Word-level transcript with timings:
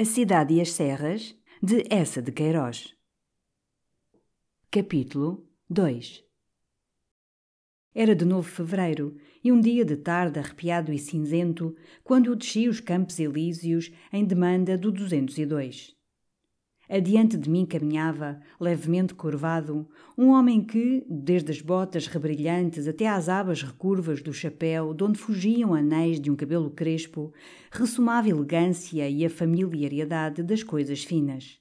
A 0.00 0.04
Cidade 0.04 0.54
e 0.54 0.60
as 0.60 0.70
Serras, 0.70 1.34
de 1.60 1.82
Essa 1.90 2.22
de 2.22 2.30
Queiroz. 2.30 2.94
Capítulo 4.70 5.44
2 5.68 6.22
Era 7.92 8.14
de 8.14 8.24
novo 8.24 8.48
fevereiro, 8.48 9.16
e 9.42 9.50
um 9.50 9.60
dia 9.60 9.84
de 9.84 9.96
tarde 9.96 10.38
arrepiado 10.38 10.92
e 10.92 11.00
cinzento, 11.00 11.74
quando 12.04 12.26
eu 12.26 12.36
desci 12.36 12.68
os 12.68 12.78
Campos 12.78 13.18
Elíseos 13.18 13.90
em 14.12 14.24
demanda 14.24 14.78
do 14.78 14.92
202. 14.92 15.97
Adiante 16.90 17.36
de 17.36 17.50
mim 17.50 17.66
caminhava, 17.66 18.40
levemente 18.58 19.12
curvado, 19.14 19.86
um 20.16 20.28
homem 20.28 20.64
que, 20.64 21.04
desde 21.06 21.50
as 21.50 21.60
botas 21.60 22.06
rebrilhantes 22.06 22.88
até 22.88 23.06
às 23.06 23.28
abas 23.28 23.62
recurvas 23.62 24.22
do 24.22 24.32
chapéu, 24.32 24.94
de 24.94 25.04
onde 25.04 25.18
fugiam 25.18 25.74
anéis 25.74 26.18
de 26.18 26.30
um 26.30 26.36
cabelo 26.36 26.70
crespo, 26.70 27.30
ressumava 27.70 28.30
elegância 28.30 29.06
e 29.06 29.22
a 29.22 29.28
familiaridade 29.28 30.42
das 30.42 30.62
coisas 30.62 31.04
finas. 31.04 31.60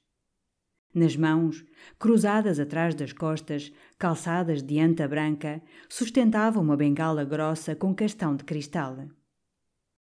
Nas 0.93 1.17
mãos, 1.17 1.65
cruzadas 1.99 2.57
atrás 2.57 2.95
das 2.95 3.11
costas, 3.11 3.73
calçadas 3.99 4.63
de 4.63 4.79
anta 4.79 5.07
branca, 5.07 5.61
sustentava 5.89 6.59
uma 6.59 6.77
bengala 6.77 7.25
grossa 7.25 7.75
com 7.75 7.93
castão 7.93 8.33
de 8.33 8.45
cristal. 8.45 9.07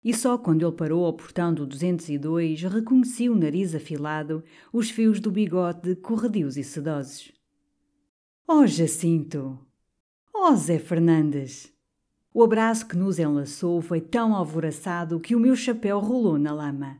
E 0.03 0.13
só 0.13 0.37
quando 0.37 0.65
ele 0.65 0.75
parou 0.75 1.05
ao 1.05 1.13
portão 1.13 1.53
do 1.53 1.65
202 1.65 2.63
reconheci 2.63 3.29
o 3.29 3.35
nariz 3.35 3.75
afilado, 3.75 4.43
os 4.71 4.89
fios 4.89 5.19
do 5.19 5.31
bigode 5.31 5.95
corredios 5.95 6.55
e 6.55 6.63
sedosos. 6.63 7.31
Oh, 8.47 8.65
Jacinto! 8.65 9.59
Oh, 10.33 10.55
Zé 10.55 10.79
Fernandes! 10.79 11.73
O 12.33 12.43
abraço 12.43 12.87
que 12.87 12.95
nos 12.95 13.17
enlaçou 13.17 13.81
foi 13.81 13.99
tão 13.99 14.35
alvoraçado 14.35 15.19
que 15.19 15.35
o 15.35 15.39
meu 15.39 15.55
chapéu 15.55 15.99
rolou 15.99 16.37
na 16.37 16.53
lama. 16.53 16.99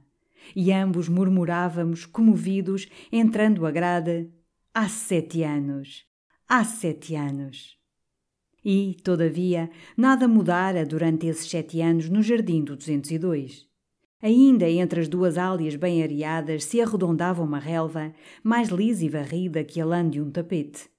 E 0.56 0.72
ambos 0.72 1.08
murmurávamos, 1.08 2.06
comovidos, 2.06 2.88
entrando 3.12 3.66
a 3.66 3.72
grada: 3.72 4.28
Há 4.74 4.90
sete 4.90 5.44
anos! 5.44 6.06
Há 6.50 6.64
sete 6.64 7.16
anos! 7.16 7.77
E, 8.70 8.98
todavia, 9.02 9.70
nada 9.96 10.28
mudara 10.28 10.86
durante 10.86 11.26
esses 11.26 11.50
sete 11.50 11.80
anos 11.80 12.10
no 12.10 12.22
jardim 12.22 12.62
do 12.66 12.76
202. 12.76 13.66
Ainda 14.22 14.70
entre 14.70 15.00
as 15.00 15.08
duas 15.08 15.38
álias 15.38 15.78
bem 15.78 16.04
areadas 16.04 16.66
se 16.66 16.82
arredondava 16.82 17.42
uma 17.42 17.60
relva, 17.60 18.14
mais 18.44 18.68
lisa 18.68 19.06
e 19.06 19.08
varrida 19.08 19.64
que 19.64 19.80
a 19.80 19.86
lã 19.86 20.10
de 20.10 20.20
um 20.20 20.30
tapete. 20.30 20.90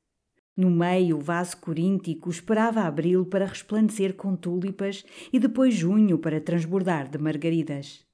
No 0.57 0.71
meio, 0.71 1.19
o 1.19 1.21
vaso 1.21 1.59
coríntico 1.59 2.31
esperava 2.31 2.85
abril 2.85 3.27
para 3.27 3.45
resplandecer 3.45 4.15
com 4.15 4.35
túlipas 4.35 5.05
e 5.31 5.39
depois 5.39 5.75
junho 5.75 6.19
para 6.19 6.41
transbordar 6.41 7.11
de 7.11 7.19
margaridas 7.19 8.08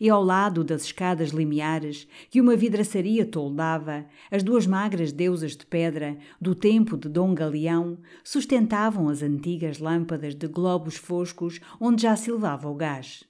e 0.00 0.08
ao 0.08 0.24
lado 0.24 0.64
das 0.64 0.84
escadas 0.84 1.28
limiares 1.28 2.08
que 2.30 2.40
uma 2.40 2.56
vidraçaria 2.56 3.26
toldava, 3.26 4.06
as 4.30 4.42
duas 4.42 4.66
magras 4.66 5.12
deusas 5.12 5.54
de 5.54 5.66
pedra 5.66 6.16
do 6.40 6.54
tempo 6.54 6.96
de 6.96 7.06
Dom 7.06 7.34
Galeão 7.34 7.98
sustentavam 8.24 9.10
as 9.10 9.22
antigas 9.22 9.78
lâmpadas 9.78 10.34
de 10.34 10.48
globos 10.48 10.96
foscos 10.96 11.60
onde 11.78 12.02
já 12.02 12.16
silvava 12.16 12.66
o 12.68 12.74
gás. 12.74 13.24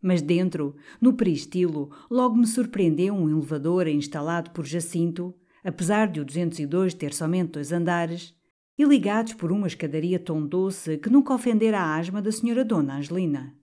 Mas 0.00 0.22
dentro, 0.22 0.74
no 1.00 1.12
peristilo, 1.12 1.90
logo 2.10 2.36
me 2.36 2.46
surpreendeu 2.46 3.14
um 3.14 3.28
elevador 3.28 3.86
instalado 3.88 4.50
por 4.52 4.64
Jacinto, 4.64 5.34
apesar 5.62 6.06
de 6.06 6.20
o 6.20 6.24
202 6.24 6.94
ter 6.94 7.12
somente 7.12 7.52
dois 7.52 7.72
andares, 7.72 8.34
e 8.78 8.84
ligados 8.84 9.34
por 9.34 9.50
uma 9.50 9.66
escadaria 9.66 10.20
tão 10.20 10.46
doce 10.46 10.98
que 10.98 11.10
nunca 11.10 11.34
ofendera 11.34 11.80
a 11.80 11.96
asma 11.96 12.22
da 12.22 12.30
senhora 12.30 12.64
Dona 12.64 12.96
Angelina. 12.96 13.57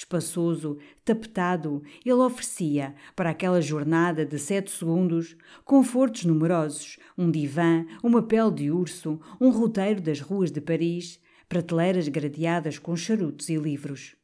Espaçoso, 0.00 0.78
tapetado, 1.04 1.82
ele 2.02 2.14
oferecia, 2.14 2.94
para 3.14 3.28
aquela 3.28 3.60
jornada 3.60 4.24
de 4.24 4.38
sete 4.38 4.70
segundos, 4.70 5.36
confortos 5.62 6.24
numerosos, 6.24 6.98
um 7.18 7.30
divã, 7.30 7.84
uma 8.02 8.22
pele 8.22 8.50
de 8.50 8.70
urso, 8.70 9.20
um 9.38 9.50
roteiro 9.50 10.00
das 10.00 10.18
ruas 10.22 10.50
de 10.50 10.58
Paris, 10.58 11.20
prateleiras 11.50 12.08
gradeadas 12.08 12.78
com 12.78 12.96
charutos 12.96 13.50
e 13.50 13.56
livros. 13.56 14.16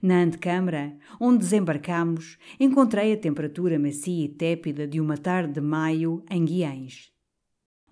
Na 0.00 0.22
antecâmara, 0.22 0.96
onde 1.20 1.38
desembarcamos, 1.38 2.38
encontrei 2.60 3.14
a 3.14 3.16
temperatura 3.16 3.80
macia 3.80 4.26
e 4.26 4.28
tépida 4.28 4.86
de 4.86 5.00
uma 5.00 5.18
tarde 5.18 5.54
de 5.54 5.60
maio 5.60 6.22
em 6.30 6.44
Guiães. 6.44 7.13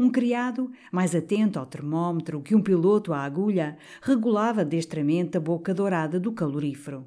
Um 0.02 0.10
criado, 0.10 0.68
mais 0.90 1.14
atento 1.14 1.60
ao 1.60 1.64
termómetro 1.64 2.42
que 2.42 2.56
um 2.56 2.60
piloto 2.60 3.12
à 3.12 3.20
agulha, 3.20 3.78
regulava 4.02 4.64
destramente 4.64 5.36
a 5.36 5.40
boca 5.40 5.72
dourada 5.72 6.18
do 6.18 6.32
calorífero. 6.32 7.06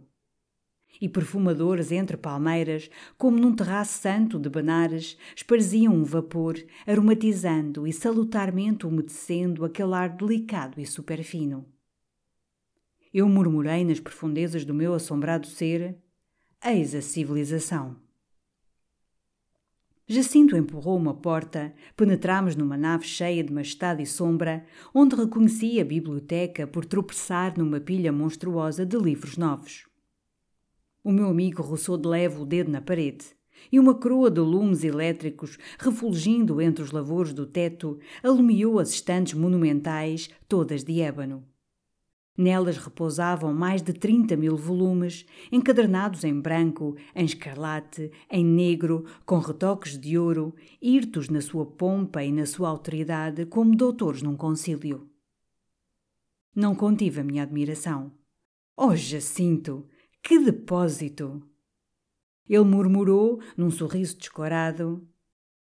E 1.01 1.09
perfumadores 1.09 1.91
entre 1.91 2.16
palmeiras, 2.16 2.89
como 3.17 3.38
num 3.38 3.53
terraço 3.53 4.00
santo 4.00 4.39
de 4.39 4.50
Benares, 4.50 5.17
esparziam 5.35 5.94
um 5.94 6.06
vapor, 6.06 6.56
aromatizando 6.88 7.85
e 7.85 7.91
salutarmente 7.91 8.88
umedecendo 8.88 9.66
aquele 9.66 9.94
ar 9.94 10.07
delicado 10.07 10.79
e 10.79 10.85
superfino. 10.85 11.66
Eu 13.13 13.27
murmurei 13.27 13.83
nas 13.83 14.00
profundezas 14.00 14.63
do 14.63 14.73
meu 14.73 14.94
assombrado 14.94 15.47
ser: 15.47 15.97
Eis 16.63 16.95
a 16.95 17.01
civilização. 17.01 18.04
Jacinto 20.07 20.55
empurrou 20.55 20.95
uma 20.97 21.16
porta, 21.16 21.73
penetramos 21.97 22.55
numa 22.55 22.77
nave 22.77 23.05
cheia 23.07 23.43
de 23.43 23.51
majestade 23.51 24.03
e 24.03 24.05
sombra, 24.05 24.63
onde 24.93 25.16
reconheci 25.16 25.79
a 25.79 25.85
biblioteca 25.85 26.67
por 26.67 26.85
tropeçar 26.85 27.57
numa 27.57 27.79
pilha 27.79 28.11
monstruosa 28.11 28.85
de 28.85 28.95
livros 28.97 29.35
novos. 29.35 29.88
O 31.03 31.11
meu 31.11 31.27
amigo 31.27 31.63
roçou 31.63 31.97
de 31.97 32.07
leve 32.07 32.39
o 32.39 32.45
dedo 32.45 32.69
na 32.69 32.81
parede, 32.81 33.25
e 33.71 33.79
uma 33.79 33.95
coroa 33.95 34.29
de 34.29 34.41
lumes 34.41 34.83
elétricos, 34.83 35.57
refulgindo 35.79 36.61
entre 36.61 36.83
os 36.83 36.91
lavores 36.91 37.33
do 37.33 37.47
teto, 37.47 37.97
alumiou 38.21 38.77
as 38.77 38.91
estantes 38.91 39.33
monumentais, 39.33 40.29
todas 40.47 40.83
de 40.83 41.01
ébano. 41.01 41.44
Nelas 42.38 42.78
repousavam 42.78 43.53
mais 43.53 43.81
de 43.81 43.94
30 43.94 44.35
mil 44.35 44.57
volumes, 44.57 45.25
encadernados 45.50 46.25
em 46.25 46.38
branco, 46.38 46.97
em 47.16 47.23
escarlate, 47.23 48.12
em 48.29 48.44
negro, 48.44 49.06
com 49.25 49.40
retoques 49.40 49.97
de 49.97 50.18
ouro, 50.18 50.53
hirtos 50.81 51.29
na 51.29 51.40
sua 51.40 51.66
pompa 51.66 52.24
e 52.24 52.31
na 52.34 52.45
sua 52.45 52.68
autoridade 52.68 53.45
como 53.45 53.75
doutores 53.75 54.22
num 54.22 54.35
concílio. 54.35 55.09
Não 56.53 56.75
contive 56.75 57.22
a 57.22 57.24
minha 57.24 57.44
admiração. 57.44 58.12
Oh, 58.75 58.95
Jacinto! 58.95 59.88
Que 60.22 60.38
depósito! 60.38 61.41
Ele 62.50 62.63
murmurou, 62.63 63.40
num 63.56 63.72
sorriso 63.72 64.18
descorado: 64.18 65.07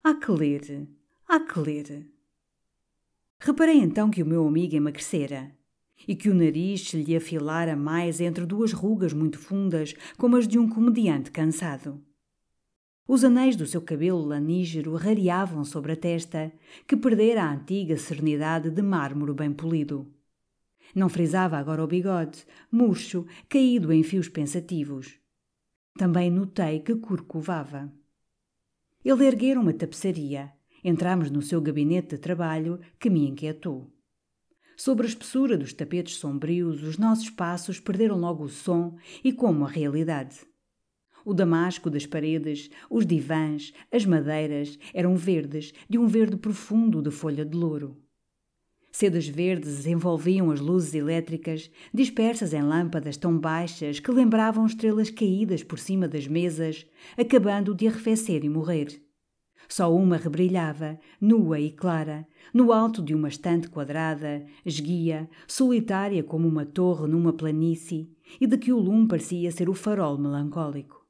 Há 0.04 0.14
que 0.14 0.30
ler, 0.30 0.88
há 1.28 1.40
que 1.40 1.58
ler. 1.58 2.10
Reparei 3.40 3.78
então 3.78 4.10
que 4.10 4.22
o 4.22 4.26
meu 4.26 4.46
amigo 4.46 4.76
emagrecera 4.76 5.59
e 6.06 6.14
que 6.14 6.28
o 6.28 6.34
nariz 6.34 6.88
se 6.88 7.02
lhe 7.02 7.16
afilara 7.16 7.76
mais 7.76 8.20
entre 8.20 8.46
duas 8.46 8.72
rugas 8.72 9.12
muito 9.12 9.38
fundas, 9.38 9.94
como 10.16 10.36
as 10.36 10.46
de 10.46 10.58
um 10.58 10.68
comediante 10.68 11.30
cansado. 11.30 12.00
Os 13.06 13.24
anéis 13.24 13.56
do 13.56 13.66
seu 13.66 13.82
cabelo 13.82 14.24
lanígero 14.24 14.94
rareavam 14.94 15.64
sobre 15.64 15.92
a 15.92 15.96
testa, 15.96 16.52
que 16.86 16.96
perdera 16.96 17.42
a 17.42 17.52
antiga 17.52 17.96
serenidade 17.96 18.70
de 18.70 18.82
mármore 18.82 19.34
bem 19.34 19.52
polido. 19.52 20.06
Não 20.94 21.08
frisava 21.08 21.56
agora 21.56 21.82
o 21.82 21.86
bigode, 21.86 22.44
murcho, 22.70 23.26
caído 23.48 23.92
em 23.92 24.02
fios 24.02 24.28
pensativos. 24.28 25.18
Também 25.96 26.30
notei 26.30 26.80
que 26.80 26.94
curcovava. 26.94 27.92
Ele 29.04 29.26
erguera 29.26 29.60
uma 29.60 29.72
tapeçaria. 29.72 30.52
Entramos 30.84 31.30
no 31.30 31.42
seu 31.42 31.60
gabinete 31.60 32.10
de 32.10 32.18
trabalho, 32.18 32.80
que 32.98 33.10
me 33.10 33.26
inquietou. 33.26 33.90
Sobre 34.82 35.04
a 35.04 35.10
espessura 35.10 35.58
dos 35.58 35.74
tapetes 35.74 36.16
sombrios, 36.16 36.82
os 36.82 36.96
nossos 36.96 37.28
passos 37.28 37.78
perderam 37.78 38.16
logo 38.16 38.44
o 38.44 38.48
som 38.48 38.96
e 39.22 39.30
como 39.30 39.66
a 39.66 39.68
realidade. 39.68 40.38
O 41.22 41.34
damasco 41.34 41.90
das 41.90 42.06
paredes, 42.06 42.70
os 42.88 43.04
divãs, 43.04 43.74
as 43.92 44.06
madeiras 44.06 44.78
eram 44.94 45.16
verdes, 45.16 45.74
de 45.86 45.98
um 45.98 46.06
verde 46.06 46.38
profundo 46.38 47.02
de 47.02 47.10
folha 47.10 47.44
de 47.44 47.54
louro. 47.54 47.94
Sedas 48.90 49.28
verdes 49.28 49.84
envolviam 49.84 50.50
as 50.50 50.60
luzes 50.60 50.94
elétricas, 50.94 51.70
dispersas 51.92 52.54
em 52.54 52.62
lâmpadas 52.62 53.18
tão 53.18 53.38
baixas 53.38 54.00
que 54.00 54.10
lembravam 54.10 54.64
estrelas 54.64 55.10
caídas 55.10 55.62
por 55.62 55.78
cima 55.78 56.08
das 56.08 56.26
mesas, 56.26 56.86
acabando 57.18 57.74
de 57.74 57.86
arrefecer 57.86 58.46
e 58.46 58.48
morrer. 58.48 59.09
Só 59.70 59.94
uma 59.94 60.16
rebrilhava, 60.16 60.98
nua 61.20 61.60
e 61.60 61.70
clara, 61.70 62.26
no 62.52 62.72
alto 62.72 63.00
de 63.00 63.14
uma 63.14 63.28
estante 63.28 63.70
quadrada, 63.70 64.44
esguia, 64.66 65.30
solitária 65.46 66.24
como 66.24 66.48
uma 66.48 66.66
torre 66.66 67.06
numa 67.06 67.32
planície, 67.32 68.10
e 68.40 68.48
de 68.48 68.58
que 68.58 68.72
o 68.72 68.80
lume 68.80 69.06
parecia 69.06 69.52
ser 69.52 69.70
o 69.70 69.74
farol 69.74 70.18
melancólico. 70.18 71.06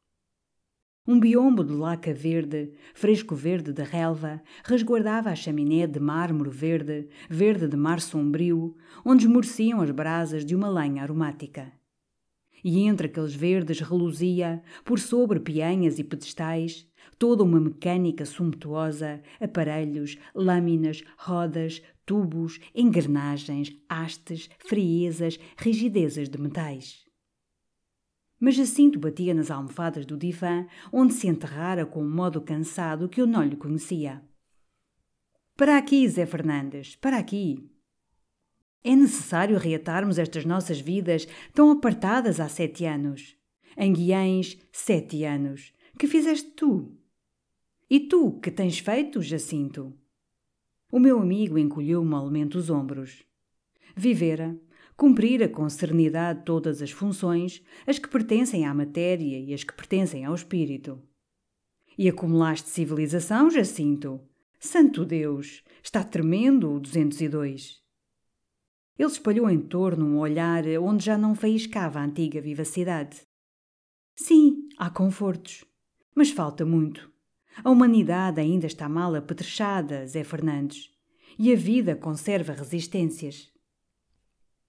Um 1.08 1.18
biombo 1.18 1.64
de 1.64 1.72
laca 1.72 2.12
verde, 2.12 2.74
fresco 2.92 3.34
verde 3.34 3.72
da 3.72 3.82
relva, 3.82 4.42
resguardava 4.62 5.30
a 5.30 5.34
chaminé 5.34 5.86
de 5.86 5.98
mármore 5.98 6.50
verde, 6.50 7.08
verde 7.30 7.66
de 7.66 7.78
mar 7.78 7.98
sombrio, 7.98 8.76
onde 9.02 9.24
esmoreciam 9.24 9.80
as 9.80 9.90
brasas 9.90 10.44
de 10.44 10.54
uma 10.54 10.68
lenha 10.68 11.02
aromática. 11.02 11.72
E 12.62 12.80
entre 12.80 13.06
aqueles 13.06 13.34
verdes 13.34 13.80
reluzia, 13.80 14.62
por 14.84 14.98
sobre 14.98 15.40
pianhas 15.40 15.98
e 15.98 16.04
pedestais, 16.04 16.86
toda 17.18 17.42
uma 17.42 17.60
mecânica 17.60 18.24
sumptuosa, 18.24 19.22
aparelhos, 19.40 20.16
lâminas, 20.34 21.02
rodas, 21.16 21.82
tubos, 22.06 22.58
engrenagens, 22.74 23.72
hastes, 23.88 24.48
friezas, 24.58 25.38
rigidezas 25.56 26.28
de 26.28 26.40
metais 26.40 27.10
mas 28.40 28.54
Jacinto 28.54 28.98
batia 28.98 29.34
nas 29.34 29.50
almofadas 29.50 30.06
do 30.06 30.16
divã, 30.16 30.66
onde 30.90 31.12
se 31.12 31.28
enterrara 31.28 31.84
com 31.84 32.02
um 32.02 32.10
modo 32.10 32.40
cansado 32.40 33.08
que 33.08 33.20
eu 33.20 33.26
não 33.26 33.44
lhe 33.44 33.54
conhecia. 33.54 34.22
Para 35.54 35.76
aqui, 35.76 36.08
Zé 36.08 36.24
Fernandes, 36.24 36.96
para 36.96 37.18
aqui. 37.18 37.70
É 38.82 38.96
necessário 38.96 39.58
reatarmos 39.58 40.18
estas 40.18 40.46
nossas 40.46 40.80
vidas 40.80 41.28
tão 41.52 41.70
apartadas 41.70 42.40
há 42.40 42.48
sete 42.48 42.86
anos. 42.86 43.36
Em 43.76 43.92
Guiães, 43.92 44.56
sete 44.72 45.22
anos. 45.22 45.74
Que 45.98 46.06
fizeste 46.06 46.48
tu? 46.52 46.98
E 47.90 47.98
tu, 47.98 48.38
que 48.38 48.52
tens 48.52 48.78
feito, 48.78 49.20
Jacinto? 49.20 49.92
O 50.92 51.00
meu 51.00 51.19
amigo 51.19 51.58
encolheu 51.58 52.04
malmente 52.04 52.56
os 52.56 52.70
ombros. 52.70 53.25
Vivera, 53.96 54.56
cumprira 54.96 55.48
com 55.48 55.69
serenidade 55.69 56.44
todas 56.44 56.81
as 56.82 56.92
funções, 56.92 57.60
as 57.84 57.98
que 57.98 58.08
pertencem 58.08 58.64
à 58.64 58.72
matéria 58.72 59.40
e 59.40 59.52
as 59.52 59.64
que 59.64 59.75
pertencem 59.75 60.25
ao 60.25 60.37
espírito. 60.37 61.02
E 61.98 62.08
acumulaste 62.08 62.69
civilização, 62.69 63.50
Jacinto? 63.50 64.20
Santo 64.60 65.04
Deus! 65.04 65.64
Está 65.82 66.04
tremendo 66.04 66.72
o 66.72 66.78
202. 66.78 67.82
Ele 68.96 69.08
espalhou 69.10 69.50
em 69.50 69.58
torno 69.58 70.06
um 70.06 70.19
olhar 70.20 70.64
onde 70.81 71.06
já 71.06 71.19
não 71.19 71.34
faiscava 71.34 71.98
a 71.98 72.04
antiga 72.04 72.40
vivacidade. 72.40 73.22
Sim, 74.14 74.69
há 74.78 74.88
confortos, 74.90 75.64
mas 76.14 76.31
falta 76.31 76.64
muito. 76.64 77.09
A 77.62 77.70
humanidade 77.70 78.41
ainda 78.41 78.67
está 78.67 78.88
mal 78.88 79.14
apetrechada, 79.14 80.06
Zé 80.06 80.25
Fernandes, 80.25 80.91
e 81.38 81.52
a 81.52 81.56
vida 81.56 81.97
conserva 81.97 82.52
resistências. 82.52 83.50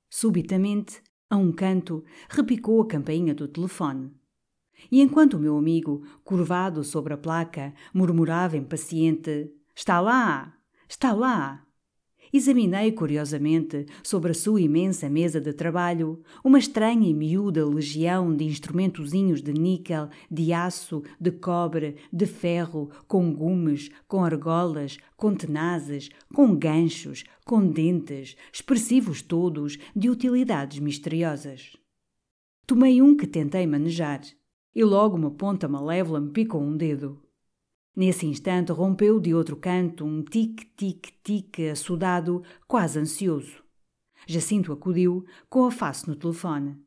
Subitamente, 0.10 1.02
a 1.30 1.38
um 1.38 1.52
canto, 1.52 2.04
repicou 2.30 2.82
a 2.82 2.88
campainha 2.88 3.34
do 3.34 3.48
telefone. 3.48 4.12
E 4.92 5.02
enquanto 5.02 5.36
o 5.36 5.40
meu 5.40 5.58
amigo, 5.58 6.04
curvado 6.24 6.84
sobre 6.84 7.14
a 7.14 7.18
placa, 7.18 7.74
murmurava 7.94 8.58
impaciente: 8.58 9.52
Está 9.76 10.00
lá! 10.00 10.58
Está 10.90 11.14
lá! 11.14 11.66
Examinei 12.34 12.94
curiosamente, 12.94 13.86
sobre 14.02 14.32
a 14.32 14.34
sua 14.34 14.62
imensa 14.62 15.10
mesa 15.10 15.42
de 15.42 15.52
trabalho, 15.52 16.22
uma 16.44 16.58
estranha 16.58 17.10
e 17.10 17.14
miúda 17.14 17.66
legião 17.66 18.34
de 18.34 18.46
instrumentozinhos 18.46 19.42
de 19.42 19.52
níquel, 19.52 20.08
de 20.30 20.54
aço, 20.54 21.04
de 21.20 21.30
cobre, 21.32 21.98
de 22.12 22.26
ferro, 22.26 22.90
com 23.06 23.34
gumes, 23.34 23.90
com 24.08 24.24
argolas, 24.24 24.98
com 25.18 25.36
tenazes, 25.36 26.10
com 26.34 26.56
ganchos, 26.56 27.26
com 27.46 27.68
dentes, 27.68 28.38
expressivos 28.52 29.22
todos, 29.22 29.78
de 29.94 30.10
utilidades 30.10 30.80
misteriosas. 30.80 31.76
Tomei 32.66 33.02
um 33.02 33.18
que 33.18 33.28
tentei 33.28 33.68
manejar, 33.68 34.22
e 34.74 34.84
logo 34.86 35.18
uma 35.18 35.32
ponta 35.32 35.68
malévola 35.68 36.22
me 36.22 36.32
picou 36.32 36.62
um 36.62 36.78
dedo. 36.78 37.21
Nesse 37.96 38.26
instante 38.26 38.72
rompeu 38.72 39.20
de 39.20 39.34
outro 39.34 39.58
canto 39.58 40.06
um 40.06 40.24
tic-tic-tic 40.24 41.72
assodado, 41.72 42.42
quase 42.66 42.98
ansioso. 42.98 43.62
Jacinto 44.26 44.72
acudiu, 44.72 45.26
com 45.50 45.66
a 45.66 45.72
face 45.72 46.08
no 46.08 46.16
telefone. 46.16 46.78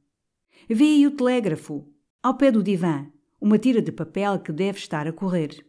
Vê 0.68 0.84
aí 0.84 1.06
o 1.06 1.10
telégrafo, 1.10 1.86
ao 2.22 2.36
pé 2.36 2.50
do 2.50 2.62
divã, 2.62 3.06
uma 3.38 3.58
tira 3.58 3.82
de 3.82 3.92
papel 3.92 4.38
que 4.38 4.50
deve 4.50 4.78
estar 4.78 5.06
a 5.06 5.12
correr. 5.12 5.64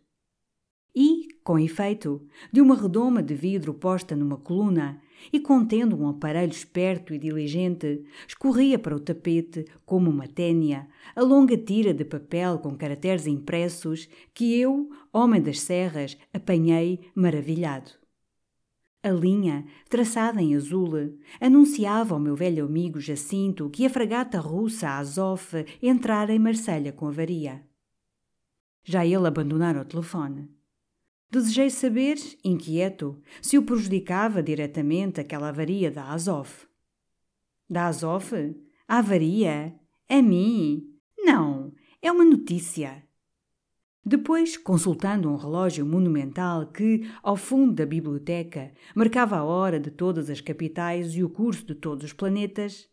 E, 0.96 1.28
com 1.44 1.60
efeito, 1.60 2.26
de 2.54 2.62
uma 2.62 2.74
redoma 2.74 3.22
de 3.22 3.36
vidro 3.36 3.74
posta 3.74 4.16
numa 4.16 4.38
coluna 4.38 5.02
e 5.34 5.40
contendo 5.40 5.98
um 5.98 6.08
aparelho 6.08 6.52
esperto 6.52 7.14
e 7.14 7.20
diligente, 7.20 8.06
escorria 8.28 8.80
para 8.80 8.96
o 8.96 9.00
tapete, 9.00 9.66
como 9.86 10.10
uma 10.10 10.28
ténia, 10.28 10.88
a 11.16 11.22
longa 11.22 11.58
tira 11.58 11.94
de 11.94 12.06
papel 12.06 12.60
com 12.60 12.76
caracteres 12.78 13.28
impressos 13.28 14.08
que 14.34 14.58
eu, 14.58 14.90
homem 15.16 15.42
das 15.42 15.62
serras, 15.62 16.18
apanhei 16.34 17.00
maravilhado. 17.16 17.92
A 19.02 19.10
linha, 19.10 19.66
traçada 19.88 20.42
em 20.42 20.56
azul, 20.56 20.92
anunciava 21.40 22.16
ao 22.16 22.20
meu 22.20 22.36
velho 22.36 22.66
amigo 22.66 23.00
Jacinto 23.00 23.70
que 23.70 23.86
a 23.86 23.90
fragata 23.90 24.40
russa 24.40 24.90
Azov 24.90 25.54
entrara 25.82 26.34
em 26.34 26.40
Marselha 26.40 26.92
com 26.92 27.08
avaria. 27.08 27.64
Já 28.84 29.06
ele 29.06 29.28
abandonara 29.28 29.82
o 29.82 29.86
telefone. 29.86 30.50
Desejei 31.32 31.70
saber, 31.70 32.18
inquieto, 32.44 33.22
se 33.42 33.58
o 33.58 33.64
prejudicava 33.64 34.44
diretamente 34.44 35.22
aquela 35.22 35.50
avaria 35.50 35.92
da 35.92 36.12
Azov. 36.12 36.50
Da 37.70 37.86
Azov? 37.86 38.34
A 38.88 38.98
avaria? 38.98 39.80
A 40.10 40.22
mim? 40.22 40.84
Não, 41.18 41.74
é 42.02 42.12
uma 42.12 42.26
notícia. 42.26 43.05
Depois, 44.08 44.56
consultando 44.56 45.32
um 45.32 45.36
relógio 45.36 45.84
monumental 45.84 46.68
que, 46.68 47.10
ao 47.24 47.36
fundo 47.36 47.74
da 47.74 47.88
biblioteca, 47.88 48.72
marcava 48.94 49.38
a 49.38 49.44
hora 49.44 49.80
de 49.80 49.90
todas 49.90 50.30
as 50.30 50.40
capitais 50.40 51.16
e 51.16 51.24
o 51.24 51.30
curso 51.30 51.66
de 51.66 51.74
todos 51.74 52.06
os 52.06 52.14
planetas, 52.14 52.88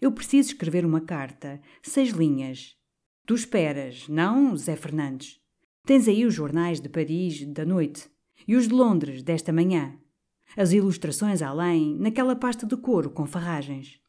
eu 0.00 0.10
preciso 0.10 0.48
escrever 0.48 0.84
uma 0.84 1.00
carta, 1.00 1.60
seis 1.80 2.10
linhas. 2.10 2.76
Tu 3.24 3.34
esperas, 3.34 4.08
não, 4.08 4.56
Zé 4.56 4.74
Fernandes? 4.74 5.40
Tens 5.86 6.08
aí 6.08 6.26
os 6.26 6.34
jornais 6.34 6.80
de 6.80 6.88
Paris 6.88 7.46
da 7.46 7.64
noite 7.64 8.10
e 8.46 8.56
os 8.56 8.66
de 8.66 8.74
Londres 8.74 9.22
desta 9.22 9.52
manhã. 9.52 9.96
As 10.56 10.72
ilustrações 10.72 11.40
além, 11.40 11.96
naquela 12.00 12.34
pasta 12.34 12.66
de 12.66 12.76
couro 12.76 13.10
com 13.10 13.26
farragens. 13.26 14.00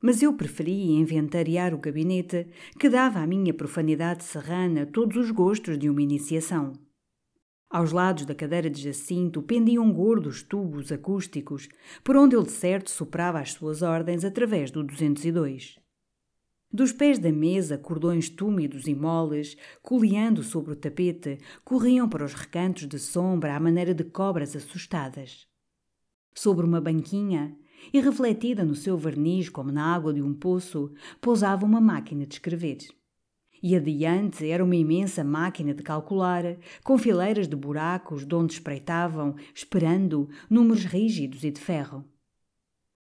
Mas 0.00 0.22
eu 0.22 0.32
preferi 0.32 0.92
inventariar 0.92 1.74
o 1.74 1.78
gabinete 1.78 2.46
que 2.78 2.88
dava 2.88 3.20
à 3.20 3.26
minha 3.26 3.52
profanidade 3.52 4.24
serrana 4.24 4.86
todos 4.86 5.16
os 5.16 5.30
gostos 5.30 5.78
de 5.78 5.90
uma 5.90 6.02
iniciação. 6.02 6.72
Aos 7.70 7.92
lados 7.92 8.24
da 8.24 8.34
cadeira 8.34 8.70
de 8.70 8.80
Jacinto 8.80 9.42
pendiam 9.42 9.92
gordos 9.92 10.42
tubos 10.42 10.90
acústicos, 10.90 11.68
por 12.02 12.16
onde 12.16 12.34
ele 12.34 12.46
de 12.46 12.52
certo 12.52 12.90
soprava 12.90 13.40
as 13.40 13.52
suas 13.52 13.82
ordens 13.82 14.24
através 14.24 14.70
do 14.70 14.82
202. 14.82 15.78
Dos 16.72 16.92
pés 16.92 17.18
da 17.18 17.32
mesa, 17.32 17.76
cordões 17.76 18.28
túmidos 18.30 18.86
e 18.86 18.94
moles, 18.94 19.56
coleando 19.82 20.42
sobre 20.42 20.72
o 20.72 20.76
tapete, 20.76 21.38
corriam 21.64 22.08
para 22.08 22.24
os 22.24 22.34
recantos 22.34 22.86
de 22.86 22.98
sombra 22.98 23.54
à 23.54 23.60
maneira 23.60 23.94
de 23.94 24.04
cobras 24.04 24.54
assustadas. 24.54 25.46
Sobre 26.34 26.64
uma 26.64 26.80
banquinha, 26.80 27.56
e 27.92 28.00
refletida 28.00 28.64
no 28.64 28.74
seu 28.74 28.96
verniz 28.96 29.48
como 29.48 29.72
na 29.72 29.94
água 29.94 30.12
de 30.12 30.22
um 30.22 30.34
poço, 30.34 30.92
pousava 31.20 31.64
uma 31.64 31.80
máquina 31.80 32.26
de 32.26 32.34
escrever. 32.34 32.78
E 33.62 33.74
adiante 33.74 34.48
era 34.48 34.62
uma 34.64 34.76
imensa 34.76 35.24
máquina 35.24 35.74
de 35.74 35.82
calcular, 35.82 36.56
com 36.84 36.96
fileiras 36.96 37.48
de 37.48 37.56
buracos 37.56 38.24
de 38.24 38.34
onde 38.34 38.52
espreitavam, 38.52 39.34
esperando, 39.54 40.28
números 40.48 40.84
rígidos 40.84 41.42
e 41.42 41.50
de 41.50 41.60
ferro. 41.60 42.04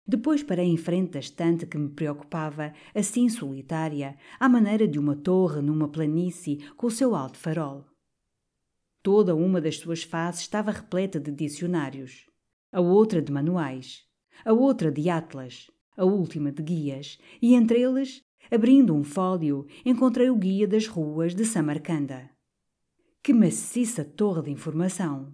Depois 0.08 0.44
parei 0.44 0.68
em 0.68 0.78
frente 0.78 1.14
da 1.14 1.20
estante 1.20 1.66
que 1.66 1.80
me 1.80 1.90
preocupava, 1.90 2.74
assim 2.94 3.28
solitária, 3.28 4.16
à 4.40 4.48
maneira 4.48 4.88
de 4.88 5.00
uma 5.00 5.16
torre 5.16 5.62
numa 5.62 5.88
planície 5.88 6.58
com 6.78 6.86
o 6.88 6.92
seu 6.92 7.16
alto 7.16 7.40
farol. 7.40 7.86
Toda 9.02 9.36
uma 9.36 9.60
das 9.60 9.78
suas 9.78 10.04
faces 10.04 10.42
estava 10.42 10.72
repleta 10.72 11.20
de 11.20 11.32
dicionários, 11.32 12.28
a 12.72 12.80
outra 12.82 13.20
de 13.20 13.32
manuais, 13.32 14.04
a 14.44 14.52
outra 14.54 14.92
de 14.92 15.10
atlas, 15.10 15.70
a 15.96 16.04
última 16.04 16.52
de 16.52 16.62
guias, 16.62 17.18
e 17.42 17.56
entre 17.56 17.82
eles, 17.82 18.24
abrindo 18.52 18.94
um 18.94 19.04
fólio, 19.04 19.66
encontrei 19.86 20.30
o 20.30 20.36
guia 20.36 20.68
das 20.68 20.88
ruas 20.88 21.34
de 21.34 21.46
Samarcanda. 21.46 22.30
Que 23.24 23.34
maciça 23.34 24.04
torre 24.04 24.44
de 24.44 24.52
informação! 24.52 25.34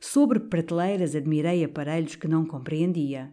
Sobre 0.00 0.38
prateleiras 0.38 1.14
admirei 1.14 1.64
aparelhos 1.64 2.14
que 2.14 2.28
não 2.28 2.46
compreendia. 2.46 3.32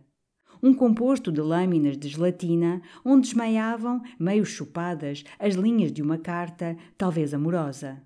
Um 0.63 0.73
composto 0.73 1.31
de 1.31 1.41
lâminas 1.41 1.97
de 1.97 2.07
gelatina 2.07 2.81
onde 3.03 3.27
desmaiavam, 3.27 4.01
meio 4.19 4.45
chupadas, 4.45 5.23
as 5.39 5.55
linhas 5.55 5.91
de 5.91 6.01
uma 6.01 6.17
carta, 6.17 6.77
talvez 6.97 7.33
amorosa. 7.33 8.01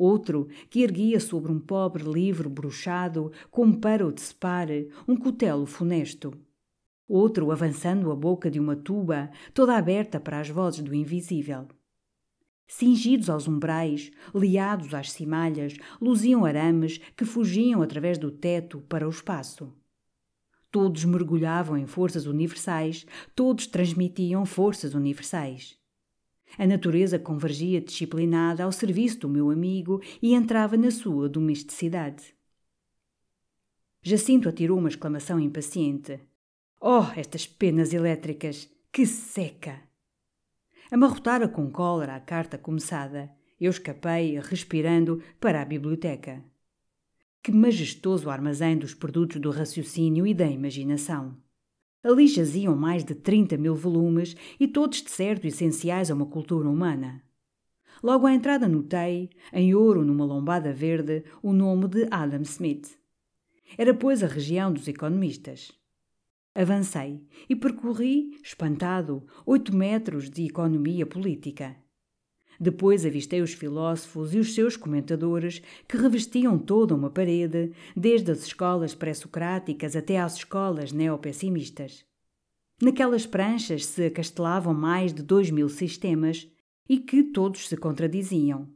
Outro 0.00 0.48
que 0.70 0.80
erguia 0.80 1.20
sobre 1.20 1.52
um 1.52 1.60
pobre 1.60 2.02
livro 2.02 2.48
bruxado, 2.48 3.30
como 3.50 3.78
para 3.78 4.06
o 4.06 4.10
decepar, 4.10 4.66
um 5.06 5.14
cutelo 5.14 5.66
funesto. 5.66 6.32
Outro 7.06 7.52
avançando 7.52 8.10
a 8.10 8.16
boca 8.16 8.50
de 8.50 8.58
uma 8.58 8.74
tuba, 8.74 9.30
toda 9.52 9.76
aberta 9.76 10.18
para 10.18 10.40
as 10.40 10.48
vozes 10.48 10.80
do 10.80 10.94
invisível. 10.94 11.68
Cingidos 12.66 13.28
aos 13.28 13.46
umbrais, 13.46 14.10
liados 14.34 14.94
às 14.94 15.12
cimalhas, 15.12 15.76
luziam 16.00 16.46
arames 16.46 16.96
que 17.14 17.26
fugiam 17.26 17.82
através 17.82 18.16
do 18.16 18.30
teto 18.30 18.80
para 18.88 19.06
o 19.06 19.10
espaço. 19.10 19.70
Todos 20.70 21.04
mergulhavam 21.04 21.76
em 21.76 21.86
forças 21.86 22.24
universais, 22.24 23.04
todos 23.34 23.66
transmitiam 23.66 24.46
forças 24.46 24.94
universais. 24.94 25.79
A 26.58 26.66
natureza 26.66 27.18
convergia 27.18 27.80
disciplinada 27.80 28.64
ao 28.64 28.72
serviço 28.72 29.20
do 29.20 29.28
meu 29.28 29.50
amigo 29.50 30.00
e 30.20 30.34
entrava 30.34 30.76
na 30.76 30.90
sua 30.90 31.28
domesticidade. 31.28 32.34
Jacinto 34.02 34.48
atirou 34.48 34.78
uma 34.78 34.88
exclamação 34.88 35.38
impaciente. 35.38 36.20
Oh, 36.80 37.04
estas 37.16 37.46
penas 37.46 37.92
elétricas! 37.92 38.70
Que 38.92 39.06
seca! 39.06 39.80
Amarrotara 40.90 41.46
com 41.46 41.70
cólera 41.70 42.16
a 42.16 42.20
carta 42.20 42.58
começada. 42.58 43.30
Eu 43.60 43.70
escapei, 43.70 44.40
respirando, 44.40 45.22
para 45.38 45.60
a 45.60 45.64
biblioteca. 45.64 46.42
Que 47.42 47.52
majestoso 47.52 48.28
armazém 48.28 48.76
dos 48.76 48.94
produtos 48.94 49.40
do 49.40 49.50
raciocínio 49.50 50.26
e 50.26 50.34
da 50.34 50.46
imaginação! 50.46 51.36
Ali 52.02 52.26
jaziam 52.26 52.74
mais 52.74 53.04
de 53.04 53.14
30 53.14 53.58
mil 53.58 53.74
volumes 53.74 54.34
e 54.58 54.66
todos 54.66 55.02
de 55.02 55.10
certo 55.10 55.46
essenciais 55.46 56.10
a 56.10 56.14
uma 56.14 56.26
cultura 56.26 56.68
humana. 56.68 57.22
Logo 58.02 58.26
à 58.26 58.32
entrada 58.32 58.66
notei, 58.66 59.28
em 59.52 59.74
ouro 59.74 60.04
numa 60.04 60.24
lombada 60.24 60.72
verde, 60.72 61.22
o 61.42 61.52
nome 61.52 61.86
de 61.88 62.08
Adam 62.10 62.40
Smith. 62.42 62.98
Era, 63.76 63.92
pois, 63.92 64.22
a 64.22 64.26
região 64.26 64.72
dos 64.72 64.88
economistas. 64.88 65.70
Avancei 66.54 67.22
e 67.48 67.54
percorri, 67.54 68.38
espantado, 68.42 69.26
oito 69.44 69.74
metros 69.74 70.30
de 70.30 70.46
economia 70.46 71.04
política. 71.04 71.76
Depois 72.62 73.06
avistei 73.06 73.40
os 73.40 73.54
filósofos 73.54 74.34
e 74.34 74.38
os 74.38 74.54
seus 74.54 74.76
comentadores 74.76 75.62
que 75.88 75.96
revestiam 75.96 76.58
toda 76.58 76.94
uma 76.94 77.08
parede, 77.08 77.72
desde 77.96 78.30
as 78.30 78.42
escolas 78.42 78.94
pré-socráticas 78.94 79.96
até 79.96 80.18
às 80.18 80.34
escolas 80.34 80.92
neopessimistas. 80.92 82.04
Naquelas 82.82 83.24
pranchas 83.24 83.86
se 83.86 84.04
acastelavam 84.04 84.74
mais 84.74 85.14
de 85.14 85.22
dois 85.22 85.50
mil 85.50 85.70
sistemas 85.70 86.46
e 86.86 86.98
que 86.98 87.22
todos 87.22 87.66
se 87.66 87.78
contradiziam. 87.78 88.68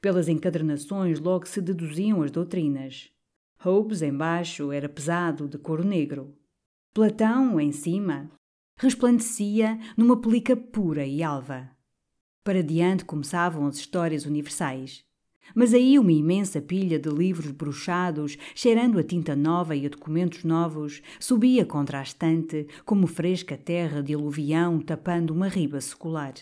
Pelas 0.00 0.28
encadernações 0.28 1.20
logo 1.20 1.46
se 1.46 1.60
deduziam 1.60 2.20
as 2.20 2.32
doutrinas. 2.32 3.10
Hobbes, 3.58 4.02
embaixo, 4.02 4.72
era 4.72 4.88
pesado, 4.88 5.46
de 5.46 5.56
couro 5.56 5.84
negro. 5.84 6.36
Platão, 6.92 7.60
em 7.60 7.70
cima, 7.70 8.30
resplandecia 8.76 9.78
numa 9.96 10.20
pelica 10.20 10.56
pura 10.56 11.06
e 11.06 11.22
alva. 11.22 11.73
Para 12.44 12.62
diante 12.62 13.06
começavam 13.06 13.66
as 13.66 13.76
histórias 13.76 14.26
universais. 14.26 15.02
Mas 15.54 15.72
aí 15.72 15.98
uma 15.98 16.12
imensa 16.12 16.60
pilha 16.60 16.98
de 16.98 17.08
livros 17.08 17.50
bruxados, 17.50 18.36
cheirando 18.54 18.98
a 18.98 19.02
tinta 19.02 19.34
nova 19.34 19.74
e 19.74 19.86
a 19.86 19.88
documentos 19.88 20.44
novos, 20.44 21.00
subia 21.18 21.64
contra 21.64 22.00
a 22.00 22.02
estante 22.02 22.66
como 22.84 23.06
fresca 23.06 23.56
terra 23.56 24.02
de 24.02 24.12
aluvião 24.12 24.78
tapando 24.78 25.32
uma 25.32 25.48
riba 25.48 25.80
secular. 25.80 26.34